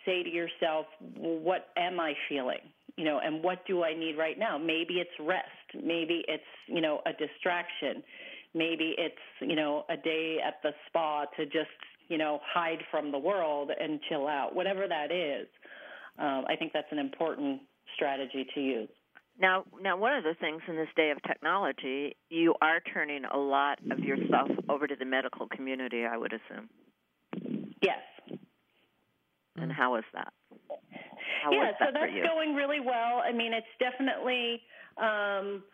say 0.04 0.22
to 0.22 0.30
yourself, 0.30 0.86
well, 1.16 1.38
what 1.38 1.68
am 1.76 1.98
I 1.98 2.14
feeling? 2.28 2.60
You 2.96 3.04
know, 3.04 3.20
and 3.24 3.42
what 3.42 3.66
do 3.66 3.82
I 3.82 3.94
need 3.94 4.16
right 4.16 4.38
now? 4.38 4.58
Maybe 4.58 4.94
it's 4.94 5.10
rest. 5.18 5.48
Maybe 5.74 6.24
it's, 6.28 6.42
you 6.68 6.80
know, 6.80 7.00
a 7.06 7.12
distraction. 7.12 8.02
Maybe 8.54 8.94
it's, 8.98 9.14
you 9.40 9.56
know, 9.56 9.84
a 9.88 9.96
day 9.96 10.38
at 10.46 10.54
the 10.62 10.70
spa 10.86 11.24
to 11.36 11.46
just, 11.46 11.70
you 12.08 12.18
know, 12.18 12.38
hide 12.44 12.82
from 12.90 13.10
the 13.10 13.18
world 13.18 13.70
and 13.80 13.98
chill 14.08 14.28
out. 14.28 14.54
Whatever 14.54 14.86
that 14.86 15.10
is, 15.10 15.48
um, 16.18 16.44
I 16.48 16.54
think 16.56 16.72
that's 16.72 16.92
an 16.92 16.98
important 16.98 17.62
strategy 17.94 18.46
to 18.54 18.60
use. 18.60 18.88
Now, 19.40 19.64
now, 19.80 19.96
one 19.96 20.14
of 20.14 20.24
the 20.24 20.34
things 20.40 20.60
in 20.68 20.76
this 20.76 20.88
day 20.94 21.10
of 21.10 21.22
technology, 21.22 22.16
you 22.28 22.54
are 22.60 22.80
turning 22.92 23.24
a 23.24 23.38
lot 23.38 23.78
of 23.90 23.98
yourself 23.98 24.50
over 24.68 24.86
to 24.86 24.94
the 24.94 25.06
medical 25.06 25.48
community. 25.48 26.04
I 26.04 26.16
would 26.16 26.32
assume. 26.32 26.68
Yes. 27.82 28.38
And 29.56 29.72
how 29.72 29.96
is 29.96 30.04
that? 30.12 30.32
How 31.42 31.50
yeah, 31.50 31.70
is 31.70 31.74
so 31.78 31.86
that 31.86 31.94
for 31.94 32.06
that's 32.06 32.28
going 32.28 32.54
really 32.54 32.80
well. 32.80 33.22
I 33.24 33.32
mean, 33.32 33.52
it's 33.52 33.66
definitely, 33.80 34.62
um, 34.96 35.64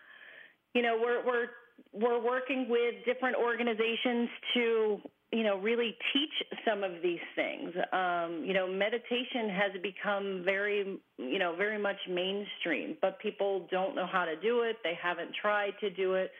you 0.75 0.83
know, 0.83 0.99
we're 1.01 1.25
we're 1.27 1.49
we're 1.93 2.25
working 2.25 2.69
with 2.69 2.95
different 3.05 3.37
organizations 3.37 4.29
to, 4.55 5.01
you 5.31 5.43
know, 5.43 5.59
really 5.59 5.97
teach 6.13 6.33
some 6.67 6.83
of 6.83 7.03
these 7.03 7.21
things. 7.37 7.73
Um, 7.93 8.45
you 8.47 8.55
know, 8.55 8.67
meditation 8.67 9.51
has 9.51 9.73
become 9.83 10.43
very, 10.45 10.99
you 11.19 11.39
know, 11.39 11.55
very 11.55 11.79
much 11.79 11.99
mainstream, 12.09 12.97
but 13.03 13.19
people 13.21 13.69
don't 13.71 13.95
know 13.95 14.07
how 14.11 14.25
to 14.25 14.37
do 14.41 14.63
it. 14.63 14.77
They 14.83 14.95
haven't 15.01 15.31
tried 15.41 15.73
to 15.81 15.91
do 15.91 16.15
it. 16.15 16.31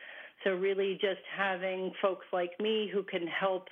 So 0.43 0.51
really, 0.51 0.93
just 0.93 1.21
having 1.37 1.91
folks 2.01 2.25
like 2.33 2.51
me 2.59 2.89
who 2.91 3.03
can 3.03 3.27
help 3.27 3.67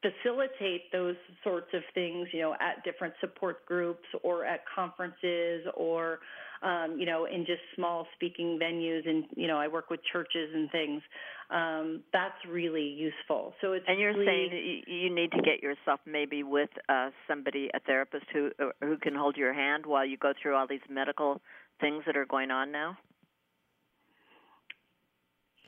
facilitate 0.00 0.90
those 0.90 1.16
sorts 1.44 1.68
of 1.74 1.82
things, 1.94 2.28
you 2.32 2.40
know, 2.40 2.54
at 2.54 2.82
different 2.84 3.14
support 3.20 3.66
groups 3.66 4.06
or 4.22 4.44
at 4.44 4.60
conferences 4.74 5.66
or, 5.76 6.20
um, 6.62 6.96
you 6.98 7.06
know, 7.06 7.26
in 7.26 7.44
just 7.44 7.60
small 7.74 8.06
speaking 8.14 8.58
venues. 8.62 9.08
And, 9.08 9.24
you 9.36 9.48
know, 9.48 9.58
I 9.58 9.68
work 9.68 9.90
with 9.90 10.00
churches 10.12 10.50
and 10.54 10.70
things. 10.70 11.02
Um, 11.50 12.02
that's 12.12 12.38
really 12.48 12.86
useful. 12.86 13.52
So 13.60 13.72
it's 13.72 13.84
And 13.86 14.00
you're 14.00 14.12
really, 14.14 14.26
saying 14.26 14.82
you, 14.86 14.94
you 14.94 15.14
need 15.14 15.32
to 15.32 15.42
get 15.42 15.62
yourself 15.62 16.00
maybe 16.06 16.42
with 16.42 16.70
uh, 16.88 17.10
somebody, 17.28 17.68
a 17.74 17.80
therapist 17.80 18.24
who 18.32 18.50
uh, 18.58 18.70
who 18.80 18.96
can 18.96 19.14
hold 19.14 19.36
your 19.36 19.52
hand 19.52 19.84
while 19.84 20.06
you 20.06 20.16
go 20.16 20.32
through 20.40 20.56
all 20.56 20.66
these 20.66 20.80
medical 20.88 21.40
things 21.80 22.04
that 22.06 22.16
are 22.16 22.26
going 22.26 22.50
on 22.50 22.72
now. 22.72 22.96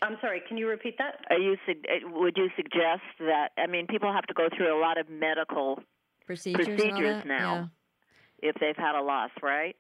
I'm 0.00 0.16
sorry, 0.20 0.42
can 0.46 0.58
you 0.58 0.68
repeat 0.68 0.96
that? 0.98 1.24
Are 1.30 1.38
you 1.38 1.56
uh, 1.68 1.72
would 2.12 2.36
you 2.36 2.48
suggest 2.56 3.02
that? 3.20 3.48
I 3.58 3.66
mean, 3.66 3.86
people 3.86 4.12
have 4.12 4.26
to 4.26 4.34
go 4.34 4.48
through 4.54 4.76
a 4.76 4.80
lot 4.80 4.98
of 4.98 5.08
medical 5.08 5.80
procedures, 6.26 6.66
Procedures 6.66 7.22
that? 7.22 7.26
now. 7.26 7.70
If 8.44 8.54
they've 8.60 8.76
had 8.76 8.94
a 8.94 9.00
loss, 9.02 9.30
right? 9.42 9.74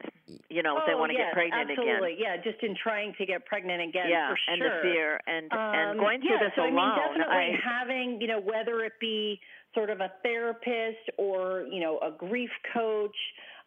You 0.48 0.62
know, 0.62 0.78
if 0.78 0.84
they 0.86 0.94
oh, 0.94 0.98
want 0.98 1.12
to 1.12 1.18
yes, 1.18 1.28
get 1.28 1.34
pregnant 1.34 1.70
again. 1.70 1.84
absolutely. 1.84 2.12
again. 2.14 2.40
Yeah, 2.40 2.50
just 2.50 2.62
in 2.64 2.74
trying 2.82 3.12
to 3.18 3.26
get 3.26 3.44
pregnant 3.44 3.82
again, 3.82 4.08
yeah, 4.08 4.32
for 4.32 4.38
and 4.48 4.60
the 4.62 4.72
fear 4.82 5.20
and 5.26 5.48
and 5.52 5.90
Um, 5.90 5.96
going 5.98 6.20
through 6.20 6.40
yeah, 6.40 6.48
this 6.48 6.52
so, 6.56 6.62
alone. 6.64 6.78
I 6.78 6.88
mean, 6.88 6.96
definitely 6.96 7.60
I- 7.60 7.60
having, 7.62 8.20
you 8.20 8.26
know, 8.26 8.40
whether 8.40 8.80
it 8.80 8.94
be 8.98 9.38
sort 9.74 9.90
of 9.90 10.00
a 10.00 10.10
therapist 10.22 11.10
or, 11.18 11.66
you 11.70 11.80
know, 11.80 11.98
a 11.98 12.10
grief 12.10 12.50
coach, 12.72 13.16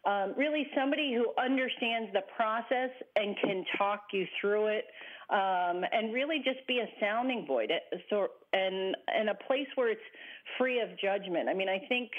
um, 0.04 0.34
really 0.36 0.66
somebody 0.74 1.14
who 1.14 1.30
understands 1.38 2.12
the 2.12 2.22
process 2.34 2.90
and 3.14 3.36
can 3.38 3.64
talk 3.76 4.04
you 4.12 4.26
through 4.40 4.66
it, 4.68 4.86
um, 5.30 5.84
and 5.92 6.12
really 6.14 6.38
just 6.38 6.66
be 6.66 6.80
a 6.80 6.88
sounding 6.98 7.44
board, 7.46 7.70
so, 8.10 8.28
and 8.52 8.96
and 9.14 9.28
a 9.28 9.34
place 9.46 9.68
where 9.76 9.90
it's 9.90 10.08
free 10.56 10.80
of 10.80 10.88
judgment. 10.98 11.48
I 11.48 11.54
mean, 11.54 11.68
I 11.68 11.78
think 11.88 12.10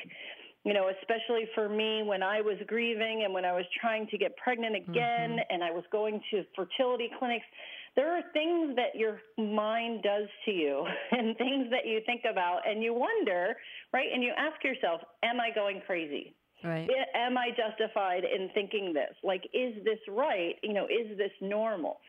you 0.65 0.73
know, 0.73 0.91
especially 0.99 1.47
for 1.55 1.69
me 1.69 2.03
when 2.03 2.21
I 2.21 2.41
was 2.41 2.57
grieving 2.67 3.23
and 3.23 3.33
when 3.33 3.45
I 3.45 3.53
was 3.53 3.65
trying 3.79 4.07
to 4.07 4.17
get 4.17 4.35
pregnant 4.37 4.75
again 4.75 5.31
mm-hmm. 5.31 5.49
and 5.53 5.63
I 5.63 5.71
was 5.71 5.83
going 5.91 6.21
to 6.31 6.43
fertility 6.55 7.09
clinics, 7.17 7.45
there 7.95 8.15
are 8.15 8.21
things 8.33 8.75
that 8.75 8.97
your 8.97 9.21
mind 9.37 10.03
does 10.03 10.27
to 10.45 10.51
you 10.51 10.85
and 11.11 11.37
things 11.37 11.67
that 11.71 11.85
you 11.85 12.01
think 12.05 12.21
about 12.29 12.67
and 12.67 12.83
you 12.83 12.93
wonder, 12.93 13.55
right? 13.93 14.07
And 14.13 14.21
you 14.21 14.33
ask 14.37 14.63
yourself, 14.63 15.01
am 15.23 15.39
I 15.39 15.49
going 15.53 15.81
crazy? 15.87 16.35
Right. 16.63 16.89
Am 17.15 17.37
I 17.37 17.51
justified 17.55 18.23
in 18.25 18.49
thinking 18.53 18.93
this? 18.93 19.15
Like, 19.23 19.45
is 19.53 19.81
this 19.85 19.99
right? 20.09 20.55
You 20.61 20.73
know, 20.73 20.85
is 20.85 21.17
this 21.17 21.31
normal? 21.39 22.01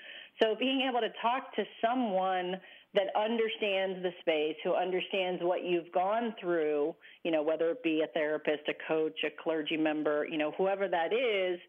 So 0.43 0.57
being 0.59 0.89
able 0.89 1.01
to 1.01 1.11
talk 1.23 1.55
to 1.55 1.63
someone 1.85 2.57
that 2.95 3.07
understands 3.17 4.03
the 4.03 4.11
space, 4.21 4.57
who 4.65 4.75
understands 4.75 5.41
what 5.43 5.65
you've 5.65 5.93
gone 5.93 6.35
through, 6.41 6.95
you 7.23 7.31
know, 7.31 7.43
whether 7.43 7.71
it 7.71 7.83
be 7.83 8.03
a 8.03 8.09
therapist, 8.09 8.63
a 8.69 8.75
coach, 8.89 9.19
a 9.25 9.31
clergy 9.43 9.77
member, 9.77 10.27
you 10.27 10.39
know, 10.39 10.53
whoever 10.59 10.89
that 10.89 11.13
is, 11.13 11.61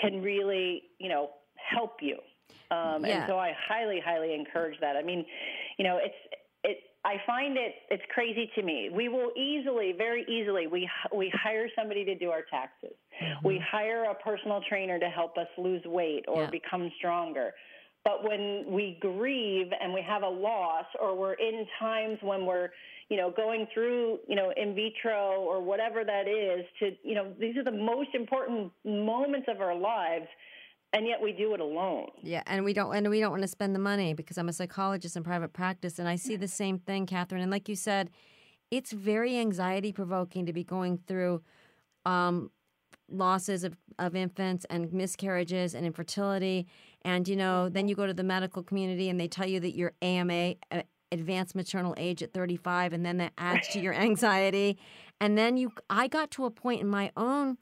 can 0.00 0.20
really, 0.22 0.82
you 0.98 1.08
know, 1.08 1.30
help 1.54 1.96
you. 2.02 2.18
Um, 2.70 3.04
yeah. 3.04 3.20
And 3.20 3.24
so 3.28 3.38
I 3.38 3.52
highly, 3.68 4.00
highly 4.04 4.34
encourage 4.34 4.78
that. 4.80 4.96
I 4.96 5.02
mean, 5.02 5.24
you 5.78 5.84
know, 5.84 5.98
it's 6.02 6.14
it. 6.64 6.78
I 7.04 7.16
find 7.24 7.56
it 7.56 7.74
it's 7.90 8.02
crazy 8.12 8.50
to 8.56 8.62
me. 8.62 8.90
We 8.92 9.08
will 9.08 9.30
easily, 9.36 9.94
very 9.96 10.26
easily, 10.28 10.66
we 10.66 10.90
we 11.14 11.32
hire 11.42 11.68
somebody 11.78 12.04
to 12.04 12.14
do 12.16 12.30
our 12.30 12.42
taxes. 12.50 12.96
Mm-hmm. 13.22 13.46
We 13.46 13.62
hire 13.70 14.04
a 14.04 14.14
personal 14.14 14.60
trainer 14.68 14.98
to 14.98 15.08
help 15.08 15.38
us 15.38 15.46
lose 15.56 15.82
weight 15.86 16.24
or 16.28 16.42
yeah. 16.42 16.50
become 16.50 16.90
stronger. 16.98 17.52
But 18.06 18.22
when 18.22 18.66
we 18.68 18.98
grieve 19.00 19.66
and 19.82 19.92
we 19.92 20.00
have 20.00 20.22
a 20.22 20.28
loss, 20.28 20.84
or 21.00 21.18
we're 21.18 21.32
in 21.32 21.66
times 21.80 22.18
when 22.22 22.46
we're, 22.46 22.68
you 23.08 23.16
know, 23.16 23.32
going 23.36 23.66
through, 23.74 24.20
you 24.28 24.36
know, 24.36 24.52
in 24.56 24.76
vitro 24.76 25.40
or 25.40 25.60
whatever 25.60 26.04
that 26.04 26.28
is, 26.28 26.64
to, 26.78 26.92
you 27.02 27.16
know, 27.16 27.32
these 27.40 27.56
are 27.56 27.64
the 27.64 27.72
most 27.72 28.10
important 28.14 28.70
moments 28.84 29.48
of 29.50 29.60
our 29.60 29.74
lives 29.74 30.28
and 30.92 31.04
yet 31.04 31.20
we 31.20 31.32
do 31.32 31.52
it 31.52 31.58
alone. 31.58 32.06
Yeah, 32.22 32.44
and 32.46 32.64
we 32.64 32.72
don't 32.72 32.94
and 32.94 33.10
we 33.10 33.18
don't 33.18 33.32
want 33.32 33.42
to 33.42 33.48
spend 33.48 33.74
the 33.74 33.80
money 33.80 34.14
because 34.14 34.38
I'm 34.38 34.48
a 34.48 34.52
psychologist 34.52 35.16
in 35.16 35.24
private 35.24 35.52
practice 35.52 35.98
and 35.98 36.08
I 36.08 36.14
see 36.14 36.36
the 36.36 36.46
same 36.46 36.78
thing, 36.78 37.06
Catherine. 37.06 37.42
And 37.42 37.50
like 37.50 37.68
you 37.68 37.74
said, 37.74 38.10
it's 38.70 38.92
very 38.92 39.36
anxiety 39.36 39.92
provoking 39.92 40.46
to 40.46 40.52
be 40.52 40.62
going 40.62 40.98
through 41.08 41.42
um, 42.04 42.52
losses 43.10 43.64
of, 43.64 43.76
of 43.98 44.14
infants 44.14 44.64
and 44.70 44.92
miscarriages 44.92 45.74
and 45.74 45.84
infertility 45.84 46.66
and, 47.06 47.28
you 47.28 47.36
know, 47.36 47.68
then 47.68 47.86
you 47.86 47.94
go 47.94 48.04
to 48.04 48.12
the 48.12 48.24
medical 48.24 48.64
community 48.64 49.08
and 49.08 49.20
they 49.20 49.28
tell 49.28 49.46
you 49.46 49.60
that 49.60 49.76
you're 49.76 49.92
AMA, 50.02 50.56
uh, 50.72 50.82
advanced 51.12 51.54
maternal 51.54 51.94
age 51.96 52.20
at 52.20 52.34
35, 52.34 52.92
and 52.92 53.06
then 53.06 53.18
that 53.18 53.32
adds 53.38 53.68
to 53.68 53.80
your 53.80 53.94
anxiety. 54.08 54.76
And 55.20 55.38
then 55.38 55.56
you, 55.56 55.70
I 55.88 56.08
got 56.08 56.32
to 56.32 56.46
a 56.46 56.50
point 56.50 56.80
in 56.80 56.88
my 56.88 57.12
own 57.16 57.58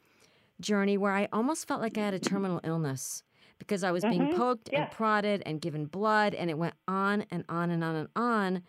journey 0.61 0.97
where 0.97 1.13
I 1.13 1.29
almost 1.31 1.69
felt 1.69 1.83
like 1.83 1.99
I 1.99 2.01
had 2.01 2.15
a 2.15 2.19
terminal 2.19 2.59
illness 2.65 3.23
because 3.59 3.85
I 3.85 3.93
was 3.93 4.03
being 4.03 4.29
mm-hmm. 4.29 4.37
poked 4.39 4.71
yeah. 4.73 4.85
and 4.85 4.91
prodded 4.91 5.43
and 5.45 5.61
given 5.61 5.85
blood, 5.85 6.35
and 6.35 6.49
it 6.49 6.57
went 6.57 6.75
on 6.89 7.27
and 7.31 7.45
on 7.51 7.71
and 7.71 7.85
on 7.85 7.97
and 7.97 8.09
on. 8.17 8.63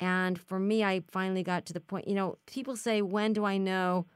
And 0.00 0.36
for 0.36 0.58
me, 0.58 0.82
I 0.82 1.02
finally 1.12 1.44
got 1.44 1.64
to 1.66 1.72
the 1.72 1.80
point, 1.80 2.08
you 2.08 2.16
know, 2.16 2.38
people 2.46 2.74
say, 2.74 3.02
when 3.02 3.32
do 3.32 3.44
I 3.44 3.56
know 3.56 4.06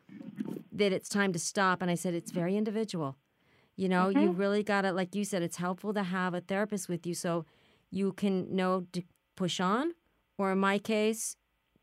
that 0.72 0.92
it's 0.92 1.08
time 1.08 1.32
to 1.32 1.38
stop? 1.38 1.80
And 1.80 1.92
I 1.92 1.94
said, 1.94 2.12
it's 2.12 2.32
very 2.32 2.56
individual. 2.56 3.16
You 3.76 3.88
know, 3.88 4.06
mm-hmm. 4.06 4.20
you 4.20 4.30
really 4.30 4.62
got 4.62 4.82
to, 4.82 4.92
like 4.92 5.14
you 5.14 5.24
said, 5.24 5.42
it's 5.42 5.56
helpful 5.56 5.94
to 5.94 6.02
have 6.02 6.34
a 6.34 6.40
therapist 6.40 6.88
with 6.88 7.06
you 7.06 7.14
so 7.14 7.46
you 7.90 8.12
can 8.12 8.54
know 8.54 8.86
to 8.92 9.02
push 9.36 9.60
on, 9.60 9.92
or 10.38 10.52
in 10.52 10.58
my 10.58 10.78
case, 10.78 11.36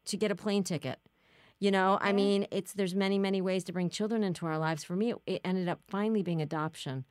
to 0.05 0.17
get 0.17 0.31
a 0.31 0.35
plane 0.35 0.63
ticket. 0.63 0.99
You 1.59 1.71
know, 1.71 1.97
I 2.01 2.13
mean, 2.13 2.47
it's 2.51 2.73
there's 2.73 2.95
many 2.95 3.19
many 3.19 3.41
ways 3.41 3.65
to 3.65 3.73
bring 3.73 3.89
children 3.89 4.23
into 4.23 4.45
our 4.45 4.57
lives. 4.57 4.83
For 4.83 4.95
me, 4.95 5.11
it, 5.11 5.17
it 5.25 5.41
ended 5.43 5.67
up 5.67 5.79
finally 5.89 6.23
being 6.23 6.41
adoption, 6.41 7.03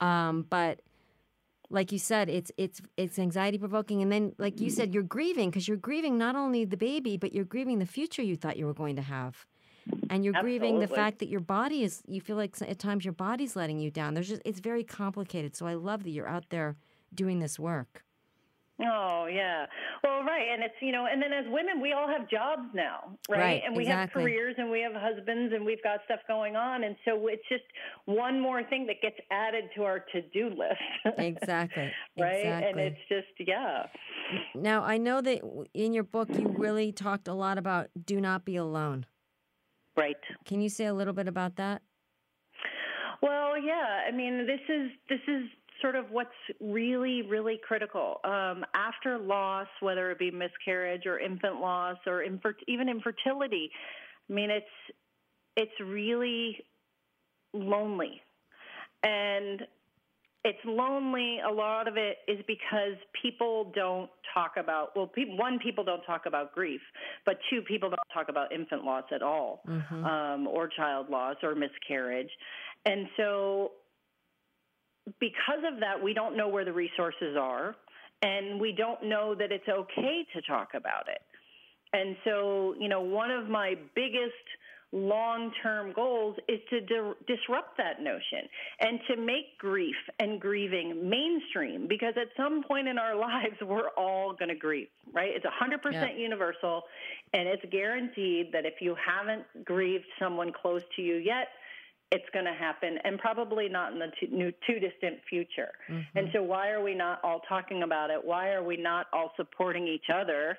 um, 0.00 0.46
but 0.48 0.80
like 1.70 1.90
you 1.90 1.98
said, 1.98 2.28
it's 2.28 2.52
it's 2.56 2.80
it's 2.96 3.18
anxiety 3.18 3.58
provoking, 3.58 4.00
and 4.00 4.12
then 4.12 4.34
like 4.38 4.60
you 4.60 4.70
said, 4.70 4.94
you're 4.94 5.02
grieving 5.02 5.50
because 5.50 5.66
you're 5.66 5.76
grieving 5.76 6.16
not 6.16 6.36
only 6.36 6.64
the 6.64 6.76
baby, 6.76 7.16
but 7.16 7.32
you're 7.32 7.44
grieving 7.44 7.80
the 7.80 7.86
future 7.86 8.22
you 8.22 8.36
thought 8.36 8.56
you 8.56 8.66
were 8.66 8.74
going 8.74 8.96
to 8.96 9.02
have 9.02 9.46
and 10.10 10.24
you're 10.24 10.34
Absolutely. 10.34 10.58
grieving 10.58 10.80
the 10.80 10.88
fact 10.88 11.18
that 11.18 11.28
your 11.28 11.40
body 11.40 11.82
is 11.82 12.02
you 12.06 12.20
feel 12.20 12.36
like 12.36 12.54
at 12.62 12.78
times 12.78 13.04
your 13.04 13.12
body's 13.12 13.56
letting 13.56 13.78
you 13.78 13.90
down 13.90 14.14
there's 14.14 14.28
just 14.28 14.42
it's 14.44 14.60
very 14.60 14.84
complicated 14.84 15.54
so 15.56 15.66
i 15.66 15.74
love 15.74 16.04
that 16.04 16.10
you're 16.10 16.28
out 16.28 16.44
there 16.50 16.76
doing 17.14 17.38
this 17.38 17.58
work 17.58 18.04
Oh 18.80 19.26
yeah. 19.28 19.66
Well, 20.04 20.22
right, 20.22 20.46
and 20.52 20.62
it's 20.62 20.74
you 20.80 20.92
know, 20.92 21.06
and 21.10 21.20
then 21.20 21.32
as 21.32 21.44
women, 21.48 21.80
we 21.80 21.92
all 21.92 22.06
have 22.06 22.30
jobs 22.30 22.68
now, 22.74 23.18
right? 23.28 23.38
right 23.38 23.62
and 23.66 23.74
we 23.74 23.82
exactly. 23.82 24.22
have 24.22 24.30
careers, 24.30 24.54
and 24.56 24.70
we 24.70 24.80
have 24.82 24.92
husbands, 24.94 25.52
and 25.52 25.66
we've 25.66 25.82
got 25.82 25.98
stuff 26.04 26.20
going 26.28 26.54
on, 26.54 26.84
and 26.84 26.94
so 27.04 27.26
it's 27.26 27.42
just 27.48 27.64
one 28.04 28.38
more 28.38 28.62
thing 28.62 28.86
that 28.86 29.02
gets 29.02 29.16
added 29.32 29.64
to 29.74 29.82
our 29.82 29.98
to-do 30.12 30.50
list. 30.50 31.18
exactly. 31.18 31.90
right, 32.20 32.36
exactly. 32.36 32.70
and 32.70 32.80
it's 32.80 33.00
just 33.08 33.48
yeah. 33.48 33.86
Now 34.54 34.84
I 34.84 34.96
know 34.96 35.20
that 35.22 35.40
in 35.74 35.92
your 35.92 36.04
book 36.04 36.28
you 36.32 36.54
really 36.56 36.92
talked 36.92 37.26
a 37.26 37.34
lot 37.34 37.58
about 37.58 37.88
do 38.06 38.20
not 38.20 38.44
be 38.44 38.54
alone. 38.54 39.06
Right. 39.98 40.16
Can 40.44 40.60
you 40.60 40.68
say 40.68 40.86
a 40.86 40.94
little 40.94 41.12
bit 41.12 41.26
about 41.26 41.56
that? 41.56 41.82
Well, 43.20 43.58
yeah. 43.58 44.06
I 44.06 44.12
mean, 44.12 44.46
this 44.46 44.60
is 44.68 44.90
this 45.08 45.20
is 45.26 45.42
sort 45.82 45.96
of 45.96 46.10
what's 46.10 46.30
really, 46.60 47.22
really 47.22 47.58
critical. 47.66 48.20
Um, 48.24 48.64
after 48.74 49.18
loss, 49.18 49.66
whether 49.80 50.10
it 50.12 50.18
be 50.18 50.30
miscarriage 50.30 51.06
or 51.06 51.18
infant 51.18 51.60
loss 51.60 51.96
or 52.06 52.22
infer- 52.22 52.56
even 52.68 52.88
infertility, 52.88 53.70
I 54.30 54.32
mean, 54.32 54.50
it's 54.50 54.66
it's 55.56 55.80
really 55.80 56.58
lonely, 57.52 58.22
and 59.02 59.62
it's 60.44 60.58
lonely. 60.64 61.38
A 61.46 61.52
lot 61.52 61.88
of 61.88 61.96
it 61.96 62.18
is 62.28 62.38
because 62.46 62.94
people 63.22 63.72
don't 63.74 64.08
talk 64.32 64.52
about, 64.56 64.94
well, 64.94 65.06
pe- 65.06 65.36
one, 65.36 65.58
people 65.58 65.82
don't 65.84 66.02
talk 66.04 66.26
about 66.26 66.54
grief, 66.54 66.80
but 67.26 67.38
two, 67.50 67.60
people 67.62 67.90
don't 67.90 67.98
talk 68.14 68.28
about 68.28 68.52
infant 68.52 68.84
loss 68.84 69.04
at 69.12 69.22
all, 69.22 69.62
mm-hmm. 69.68 70.04
um, 70.04 70.46
or 70.46 70.68
child 70.68 71.10
loss 71.10 71.36
or 71.42 71.54
miscarriage. 71.54 72.30
And 72.86 73.08
so, 73.16 73.72
because 75.18 75.64
of 75.70 75.80
that, 75.80 76.02
we 76.02 76.14
don't 76.14 76.36
know 76.36 76.48
where 76.48 76.64
the 76.64 76.72
resources 76.72 77.36
are, 77.38 77.74
and 78.22 78.60
we 78.60 78.72
don't 78.72 79.04
know 79.04 79.34
that 79.34 79.50
it's 79.50 79.68
okay 79.68 80.26
to 80.34 80.42
talk 80.42 80.68
about 80.74 81.08
it. 81.08 81.20
And 81.92 82.16
so, 82.24 82.74
you 82.78 82.88
know, 82.88 83.00
one 83.00 83.30
of 83.30 83.48
my 83.48 83.74
biggest 83.94 84.34
long 84.92 85.50
term 85.62 85.92
goals 85.92 86.36
is 86.48 86.60
to 86.70 86.80
di- 86.80 87.12
disrupt 87.26 87.76
that 87.76 88.00
notion 88.00 88.48
and 88.80 88.98
to 89.08 89.16
make 89.16 89.58
grief 89.58 89.96
and 90.18 90.40
grieving 90.40 91.08
mainstream 91.08 91.86
because 91.86 92.14
at 92.16 92.28
some 92.36 92.62
point 92.62 92.88
in 92.88 92.98
our 92.98 93.14
lives, 93.20 93.56
we're 93.60 93.90
all 93.96 94.32
going 94.32 94.48
to 94.48 94.54
grieve, 94.54 94.88
right? 95.12 95.30
It's 95.34 95.44
100% 95.44 95.92
yeah. 95.92 96.16
universal 96.16 96.82
and 97.34 97.48
it's 97.48 97.64
guaranteed 97.70 98.52
that 98.52 98.64
if 98.64 98.74
you 98.80 98.96
haven't 99.04 99.44
grieved 99.64 100.06
someone 100.18 100.52
close 100.52 100.82
to 100.96 101.02
you 101.02 101.16
yet, 101.16 101.48
it's 102.10 102.24
going 102.32 102.46
to 102.46 102.54
happen 102.54 102.98
and 103.04 103.18
probably 103.18 103.68
not 103.68 103.92
in 103.92 103.98
the 103.98 104.10
too, 104.18 104.34
new, 104.34 104.50
too 104.66 104.80
distant 104.80 105.18
future. 105.28 105.72
Mm-hmm. 105.90 106.18
And 106.18 106.28
so, 106.32 106.42
why 106.42 106.70
are 106.70 106.82
we 106.82 106.94
not 106.94 107.20
all 107.22 107.40
talking 107.46 107.82
about 107.82 108.08
it? 108.10 108.18
Why 108.24 108.52
are 108.52 108.62
we 108.62 108.78
not 108.78 109.06
all 109.12 109.32
supporting 109.36 109.86
each 109.86 110.06
other? 110.10 110.56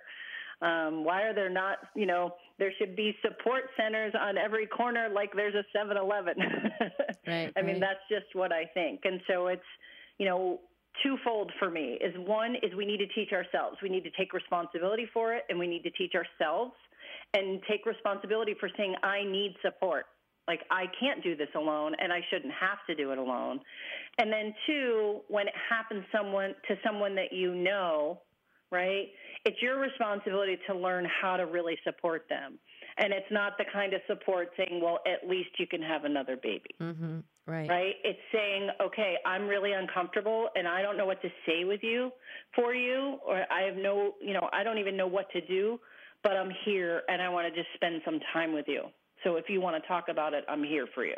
Um, 0.62 1.06
why 1.06 1.24
are 1.24 1.34
there 1.34 1.50
not, 1.50 1.78
you 1.96 2.06
know, 2.06 2.36
there 2.58 2.74
should 2.78 2.96
be 2.96 3.16
support 3.22 3.64
centers 3.78 4.14
on 4.20 4.38
every 4.38 4.68
corner 4.68 5.08
like 5.14 5.32
there's 5.34 5.56
a 5.56 5.64
7 5.74 5.96
Eleven. 5.96 6.36
right. 7.28 7.52
I 7.56 7.62
mean, 7.62 7.80
that's 7.80 8.02
just 8.10 8.26
what 8.34 8.52
I 8.52 8.66
think. 8.74 9.02
And 9.06 9.22
so 9.28 9.48
it's, 9.48 9.62
you 10.18 10.26
know, 10.26 10.60
twofold 11.02 11.52
for 11.60 11.70
me 11.70 11.98
is 12.02 12.14
one 12.18 12.56
is 12.62 12.76
we 12.76 12.86
need 12.86 12.98
to 12.98 13.08
teach 13.08 13.32
ourselves. 13.32 13.78
We 13.82 13.90
need 13.90 14.04
to 14.04 14.12
take 14.12 14.34
responsibility 14.34 15.08
for 15.14 15.34
it 15.34 15.44
and 15.50 15.58
we 15.58 15.68
need 15.68 15.84
to 15.84 15.92
teach 15.92 16.14
ourselves 16.14 16.74
and 17.34 17.62
take 17.70 17.86
responsibility 17.86 18.56
for 18.60 18.70
saying, 18.78 18.96
I 19.02 19.24
need 19.24 19.56
support. 19.62 20.06
Like, 20.48 20.62
I 20.72 20.86
can't 21.00 21.24
do 21.24 21.36
this 21.36 21.50
alone 21.56 21.94
and 22.00 22.12
I 22.12 22.22
shouldn't 22.30 22.54
have 22.60 22.80
to 22.88 22.96
do 22.96 23.12
it 23.12 23.18
alone. 23.18 23.60
And 24.18 24.34
then 24.34 24.54
two, 24.66 25.22
when 25.28 25.48
it 25.48 25.54
happens 25.70 26.04
someone 26.12 26.56
to 26.68 26.76
someone 26.84 27.16
that 27.16 27.32
you 27.32 27.54
know, 27.54 28.20
right? 28.72 29.08
It's 29.46 29.62
your 29.62 29.80
responsibility 29.80 30.58
to 30.68 30.76
learn 30.76 31.08
how 31.22 31.38
to 31.38 31.46
really 31.46 31.78
support 31.84 32.26
them. 32.30 32.60
And 32.98 33.14
it's 33.14 33.32
not 33.32 33.58
the 33.58 33.66
kind 33.72 33.94
of 33.94 34.02
support 34.08 34.50
saying, 34.58 34.82
well, 34.84 35.00
at 35.08 35.28
least 35.30 35.50
you 35.58 35.68
can 35.68 35.82
have 35.82 36.04
another 36.04 36.36
baby. 36.36 36.76
Mm-hmm. 36.82 37.20
Right. 37.46 37.70
Right? 37.70 37.96
It's 38.04 38.20
saying, 38.32 38.70
okay, 38.82 39.16
I'm 39.26 39.48
really 39.48 39.72
uncomfortable 39.72 40.50
and 40.56 40.68
I 40.68 40.82
don't 40.82 40.98
know 40.98 41.06
what 41.06 41.22
to 41.24 41.30
say 41.48 41.64
with 41.64 41.80
you 41.82 42.12
for 42.56 42.76
you, 42.76 43.18
or 43.26 43.44
I 43.52 43.62
have 43.64 43.76
no, 43.76 44.14
you 44.22 44.34
know, 44.34 44.50
I 44.54 44.64
don't 44.64 44.78
even 44.78 44.96
know 44.96 45.08
what 45.08 45.32
to 45.32 45.42
do, 45.42 45.80
but 46.22 46.34
I'm 46.34 46.52
here 46.66 47.02
and 47.08 47.22
I 47.22 47.30
want 47.30 47.52
to 47.52 47.60
just 47.60 47.74
spend 47.74 48.02
some 48.06 48.20
time 48.34 48.54
with 48.54 48.66
you. 48.68 48.84
So 49.24 49.38
if 49.38 49.46
you 49.50 49.62
want 49.62 49.82
to 49.82 49.88
talk 49.88 50.10
about 50.10 50.34
it, 50.34 50.44
I'm 50.48 50.64
here 50.64 50.88
for 50.94 51.06
you. 51.06 51.16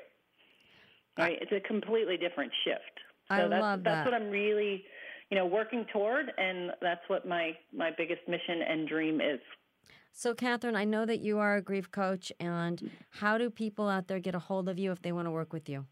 Right? 1.17 1.37
It's 1.41 1.51
a 1.51 1.67
completely 1.67 2.15
different 2.15 2.51
shift. 2.63 2.99
So 3.27 3.35
I 3.35 3.47
that's, 3.47 3.61
love 3.61 3.83
that. 3.83 4.05
That's 4.05 4.05
what 4.05 4.13
I'm 4.13 4.29
really 4.29 4.85
you 5.31 5.37
know 5.37 5.45
working 5.45 5.85
toward 5.91 6.31
and 6.37 6.71
that's 6.81 7.01
what 7.07 7.27
my 7.27 7.57
my 7.73 7.89
biggest 7.97 8.21
mission 8.27 8.61
and 8.67 8.87
dream 8.87 9.19
is 9.19 9.39
So, 10.13 10.35
Catherine, 10.35 10.75
I 10.75 10.83
know 10.83 11.05
that 11.05 11.21
you 11.21 11.39
are 11.39 11.55
a 11.55 11.61
grief 11.61 11.89
coach, 11.89 12.33
and 12.37 12.91
how 13.11 13.37
do 13.37 13.49
people 13.49 13.87
out 13.87 14.07
there 14.09 14.19
get 14.19 14.35
a 14.35 14.39
hold 14.39 14.67
of 14.67 14.77
you 14.77 14.91
if 14.91 15.01
they 15.01 15.13
want 15.13 15.25
to 15.25 15.31
work 15.31 15.53
with 15.53 15.69
you? 15.69 15.85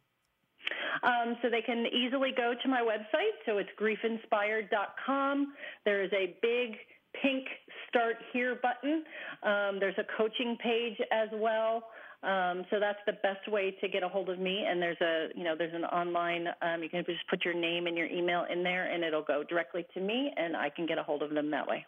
Um, 1.03 1.37
so 1.41 1.49
they 1.49 1.61
can 1.61 1.85
easily 1.87 2.31
go 2.35 2.53
to 2.61 2.67
my 2.67 2.81
website. 2.81 3.35
So 3.45 3.59
it's 3.59 3.69
griefinspired.com. 3.79 5.53
There 5.85 6.03
is 6.03 6.11
a 6.11 6.35
big 6.41 6.75
pink 7.21 7.47
Start 7.87 8.17
Here 8.33 8.59
button. 8.61 9.03
Um, 9.43 9.79
there's 9.79 9.97
a 9.97 10.05
coaching 10.17 10.57
page 10.61 10.97
as 11.11 11.29
well. 11.33 11.83
Um, 12.21 12.65
so 12.69 12.79
that's 12.79 12.99
the 13.05 13.13
best 13.23 13.47
way 13.47 13.71
to 13.79 13.87
get 13.87 14.03
a 14.03 14.09
hold 14.09 14.29
of 14.29 14.39
me. 14.39 14.65
And 14.67 14.81
there's 14.81 14.99
a, 15.01 15.27
you 15.35 15.43
know, 15.43 15.55
there's 15.57 15.73
an 15.73 15.85
online. 15.85 16.47
Um, 16.61 16.83
you 16.83 16.89
can 16.89 17.05
just 17.05 17.25
put 17.29 17.45
your 17.45 17.53
name 17.53 17.87
and 17.87 17.97
your 17.97 18.07
email 18.07 18.45
in 18.51 18.61
there, 18.63 18.91
and 18.91 19.03
it'll 19.03 19.23
go 19.23 19.43
directly 19.43 19.85
to 19.93 20.01
me, 20.01 20.31
and 20.35 20.55
I 20.55 20.69
can 20.69 20.85
get 20.85 20.97
a 20.97 21.03
hold 21.03 21.23
of 21.23 21.29
them 21.29 21.49
that 21.51 21.65
way. 21.67 21.85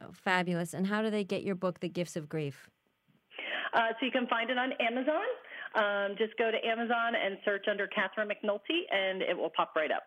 Oh, 0.00 0.12
fabulous! 0.12 0.74
And 0.74 0.86
how 0.86 1.02
do 1.02 1.10
they 1.10 1.24
get 1.24 1.42
your 1.42 1.54
book, 1.54 1.80
The 1.80 1.88
Gifts 1.88 2.16
of 2.16 2.28
Grief? 2.28 2.68
Uh, 3.72 3.88
so 3.98 4.06
you 4.06 4.12
can 4.12 4.28
find 4.28 4.50
it 4.50 4.58
on 4.58 4.70
Amazon. 4.80 5.24
Um, 5.74 6.16
just 6.16 6.36
go 6.38 6.52
to 6.52 6.66
Amazon 6.66 7.14
and 7.16 7.36
search 7.44 7.66
under 7.68 7.88
Catherine 7.88 8.28
McNulty, 8.28 8.82
and 8.92 9.22
it 9.22 9.36
will 9.36 9.50
pop 9.50 9.72
right 9.74 9.90
up. 9.90 10.04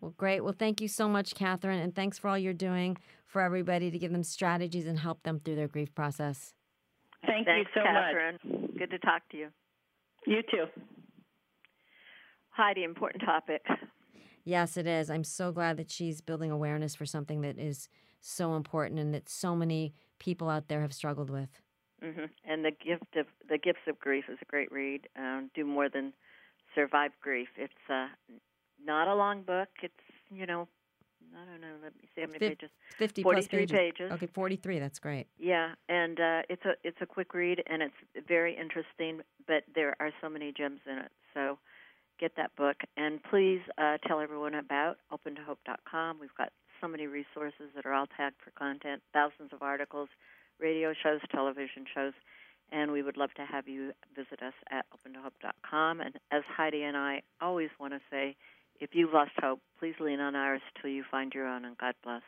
Well, 0.00 0.14
great. 0.16 0.40
Well, 0.40 0.54
thank 0.58 0.80
you 0.80 0.88
so 0.88 1.08
much, 1.08 1.34
Catherine, 1.34 1.80
and 1.80 1.94
thanks 1.94 2.18
for 2.18 2.28
all 2.28 2.38
you're 2.38 2.54
doing 2.54 2.96
for 3.26 3.42
everybody 3.42 3.90
to 3.90 3.98
give 3.98 4.12
them 4.12 4.22
strategies 4.22 4.86
and 4.86 4.98
help 4.98 5.22
them 5.22 5.40
through 5.40 5.56
their 5.56 5.68
grief 5.68 5.94
process. 5.94 6.54
Thank 7.26 7.46
Thanks, 7.46 7.70
you 7.74 7.80
so 7.80 7.86
Catherine. 7.86 8.38
much. 8.44 8.78
Good 8.78 8.90
to 8.90 8.98
talk 8.98 9.22
to 9.30 9.36
you. 9.36 9.48
You 10.26 10.42
too. 10.50 10.66
Heidi, 12.50 12.84
important 12.84 13.22
topic. 13.24 13.62
Yes, 14.44 14.76
it 14.76 14.86
is. 14.86 15.10
I'm 15.10 15.24
so 15.24 15.52
glad 15.52 15.76
that 15.76 15.90
she's 15.90 16.20
building 16.20 16.50
awareness 16.50 16.94
for 16.94 17.04
something 17.04 17.40
that 17.40 17.58
is 17.58 17.88
so 18.20 18.54
important 18.54 18.98
and 19.00 19.12
that 19.12 19.28
so 19.28 19.54
many 19.56 19.92
people 20.18 20.48
out 20.48 20.68
there 20.68 20.80
have 20.80 20.92
struggled 20.94 21.30
with. 21.30 21.50
hmm 22.02 22.26
And 22.44 22.64
the 22.64 22.70
gift 22.70 23.16
of 23.16 23.26
the 23.48 23.58
gifts 23.58 23.86
of 23.88 23.98
grief 23.98 24.24
is 24.30 24.38
a 24.40 24.44
great 24.44 24.70
read. 24.70 25.08
Um, 25.16 25.50
do 25.54 25.64
more 25.64 25.88
than 25.88 26.12
survive 26.74 27.10
grief. 27.20 27.48
It's 27.56 27.72
uh, 27.90 28.06
not 28.84 29.08
a 29.08 29.14
long 29.14 29.42
book. 29.42 29.68
It's 29.82 29.94
you 30.30 30.46
know, 30.46 30.68
I 31.34 31.50
don't 31.50 31.60
know. 31.60 31.74
Let 31.82 31.94
me 31.96 32.08
see 32.14 32.20
how 32.22 32.26
many 32.28 32.38
Fif- 32.38 32.58
pages. 32.58 32.70
50 32.98 33.22
plus 33.22 33.46
43 33.46 33.58
pages. 33.60 33.76
pages. 33.76 34.12
Okay, 34.12 34.26
43. 34.26 34.78
That's 34.78 34.98
great. 34.98 35.26
Yeah, 35.38 35.74
and 35.88 36.18
uh, 36.20 36.42
it's 36.48 36.64
a 36.64 36.74
it's 36.84 36.98
a 37.00 37.06
quick 37.06 37.34
read 37.34 37.62
and 37.66 37.82
it's 37.82 38.26
very 38.28 38.56
interesting. 38.56 39.20
But 39.46 39.64
there 39.74 39.96
are 40.00 40.10
so 40.20 40.28
many 40.28 40.52
gems 40.52 40.80
in 40.86 40.98
it. 40.98 41.10
So 41.34 41.58
get 42.18 42.32
that 42.36 42.54
book 42.56 42.76
and 42.96 43.22
please 43.30 43.60
uh, 43.78 43.98
tell 44.06 44.20
everyone 44.20 44.54
about 44.54 44.98
opentohope.com. 45.12 46.18
We've 46.20 46.34
got 46.36 46.50
so 46.80 46.88
many 46.88 47.06
resources 47.06 47.70
that 47.74 47.86
are 47.86 47.92
all 47.92 48.06
tagged 48.16 48.36
for 48.44 48.50
content, 48.52 49.02
thousands 49.12 49.52
of 49.52 49.62
articles, 49.62 50.08
radio 50.58 50.92
shows, 51.02 51.20
television 51.30 51.84
shows, 51.94 52.12
and 52.72 52.90
we 52.90 53.02
would 53.02 53.16
love 53.16 53.32
to 53.34 53.42
have 53.44 53.68
you 53.68 53.92
visit 54.14 54.42
us 54.42 54.54
at 54.70 54.86
opentohope.com. 54.92 56.00
And 56.00 56.16
as 56.30 56.42
Heidi 56.56 56.82
and 56.82 56.96
I 56.96 57.22
always 57.40 57.70
want 57.78 57.92
to 57.92 58.00
say, 58.10 58.36
if 58.80 58.90
you've 58.92 59.12
lost 59.12 59.32
hope, 59.40 59.60
please 59.78 59.94
lean 60.00 60.20
on 60.20 60.34
ours 60.34 60.60
till 60.80 60.90
you 60.90 61.04
find 61.10 61.32
your 61.34 61.46
own, 61.46 61.64
and 61.64 61.76
God 61.78 61.94
bless. 62.02 62.22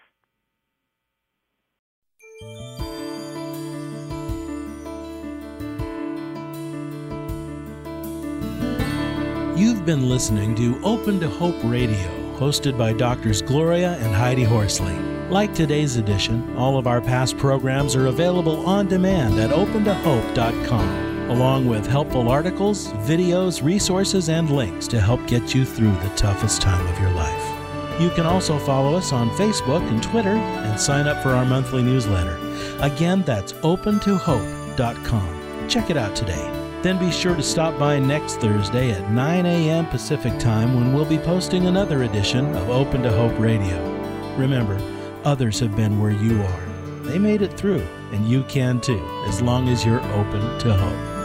You've 9.58 9.84
been 9.84 10.08
listening 10.08 10.54
to 10.54 10.80
Open 10.84 11.18
to 11.18 11.28
Hope 11.28 11.56
Radio, 11.64 12.08
hosted 12.36 12.78
by 12.78 12.92
Doctors 12.92 13.42
Gloria 13.42 13.96
and 14.00 14.14
Heidi 14.14 14.44
Horsley. 14.44 14.94
Like 15.30 15.52
today's 15.52 15.96
edition, 15.96 16.56
all 16.56 16.78
of 16.78 16.86
our 16.86 17.00
past 17.00 17.36
programs 17.36 17.96
are 17.96 18.06
available 18.06 18.64
on 18.66 18.86
demand 18.86 19.40
at 19.40 19.50
opentohope.com, 19.50 21.17
along 21.30 21.66
with 21.66 21.86
helpful 21.86 22.28
articles, 22.28 22.88
videos, 23.04 23.62
resources, 23.62 24.28
and 24.28 24.50
links 24.50 24.86
to 24.88 25.00
help 25.00 25.24
get 25.26 25.54
you 25.54 25.64
through 25.64 25.92
the 25.92 26.12
toughest 26.16 26.62
time 26.62 26.86
of 26.86 27.00
your 27.00 27.10
life. 27.10 28.00
You 28.00 28.10
can 28.10 28.26
also 28.26 28.58
follow 28.58 28.94
us 28.94 29.12
on 29.12 29.28
Facebook 29.30 29.82
and 29.90 30.02
Twitter 30.02 30.30
and 30.30 30.80
sign 30.80 31.08
up 31.08 31.22
for 31.22 31.30
our 31.30 31.44
monthly 31.44 31.82
newsletter. 31.82 32.38
Again, 32.80 33.22
that's 33.22 33.54
opentohope.com. 33.54 35.68
Check 35.68 35.90
it 35.90 35.96
out 35.96 36.14
today. 36.14 36.54
Then 36.82 36.98
be 36.98 37.10
sure 37.10 37.34
to 37.34 37.42
stop 37.42 37.76
by 37.76 37.98
next 37.98 38.36
Thursday 38.36 38.92
at 38.92 39.10
9 39.10 39.46
a.m. 39.46 39.86
Pacific 39.86 40.38
Time 40.38 40.76
when 40.76 40.92
we'll 40.92 41.04
be 41.04 41.18
posting 41.18 41.66
another 41.66 42.04
edition 42.04 42.54
of 42.54 42.70
Open 42.70 43.02
to 43.02 43.10
Hope 43.10 43.36
Radio. 43.38 43.76
Remember, 44.36 44.78
others 45.24 45.58
have 45.58 45.74
been 45.74 46.00
where 46.00 46.12
you 46.12 46.40
are. 46.40 46.68
They 47.02 47.18
made 47.18 47.42
it 47.42 47.54
through, 47.54 47.84
and 48.12 48.28
you 48.28 48.44
can 48.44 48.80
too, 48.80 49.04
as 49.26 49.42
long 49.42 49.68
as 49.68 49.84
you're 49.84 50.04
open 50.12 50.58
to 50.60 50.72
hope. 50.72 51.17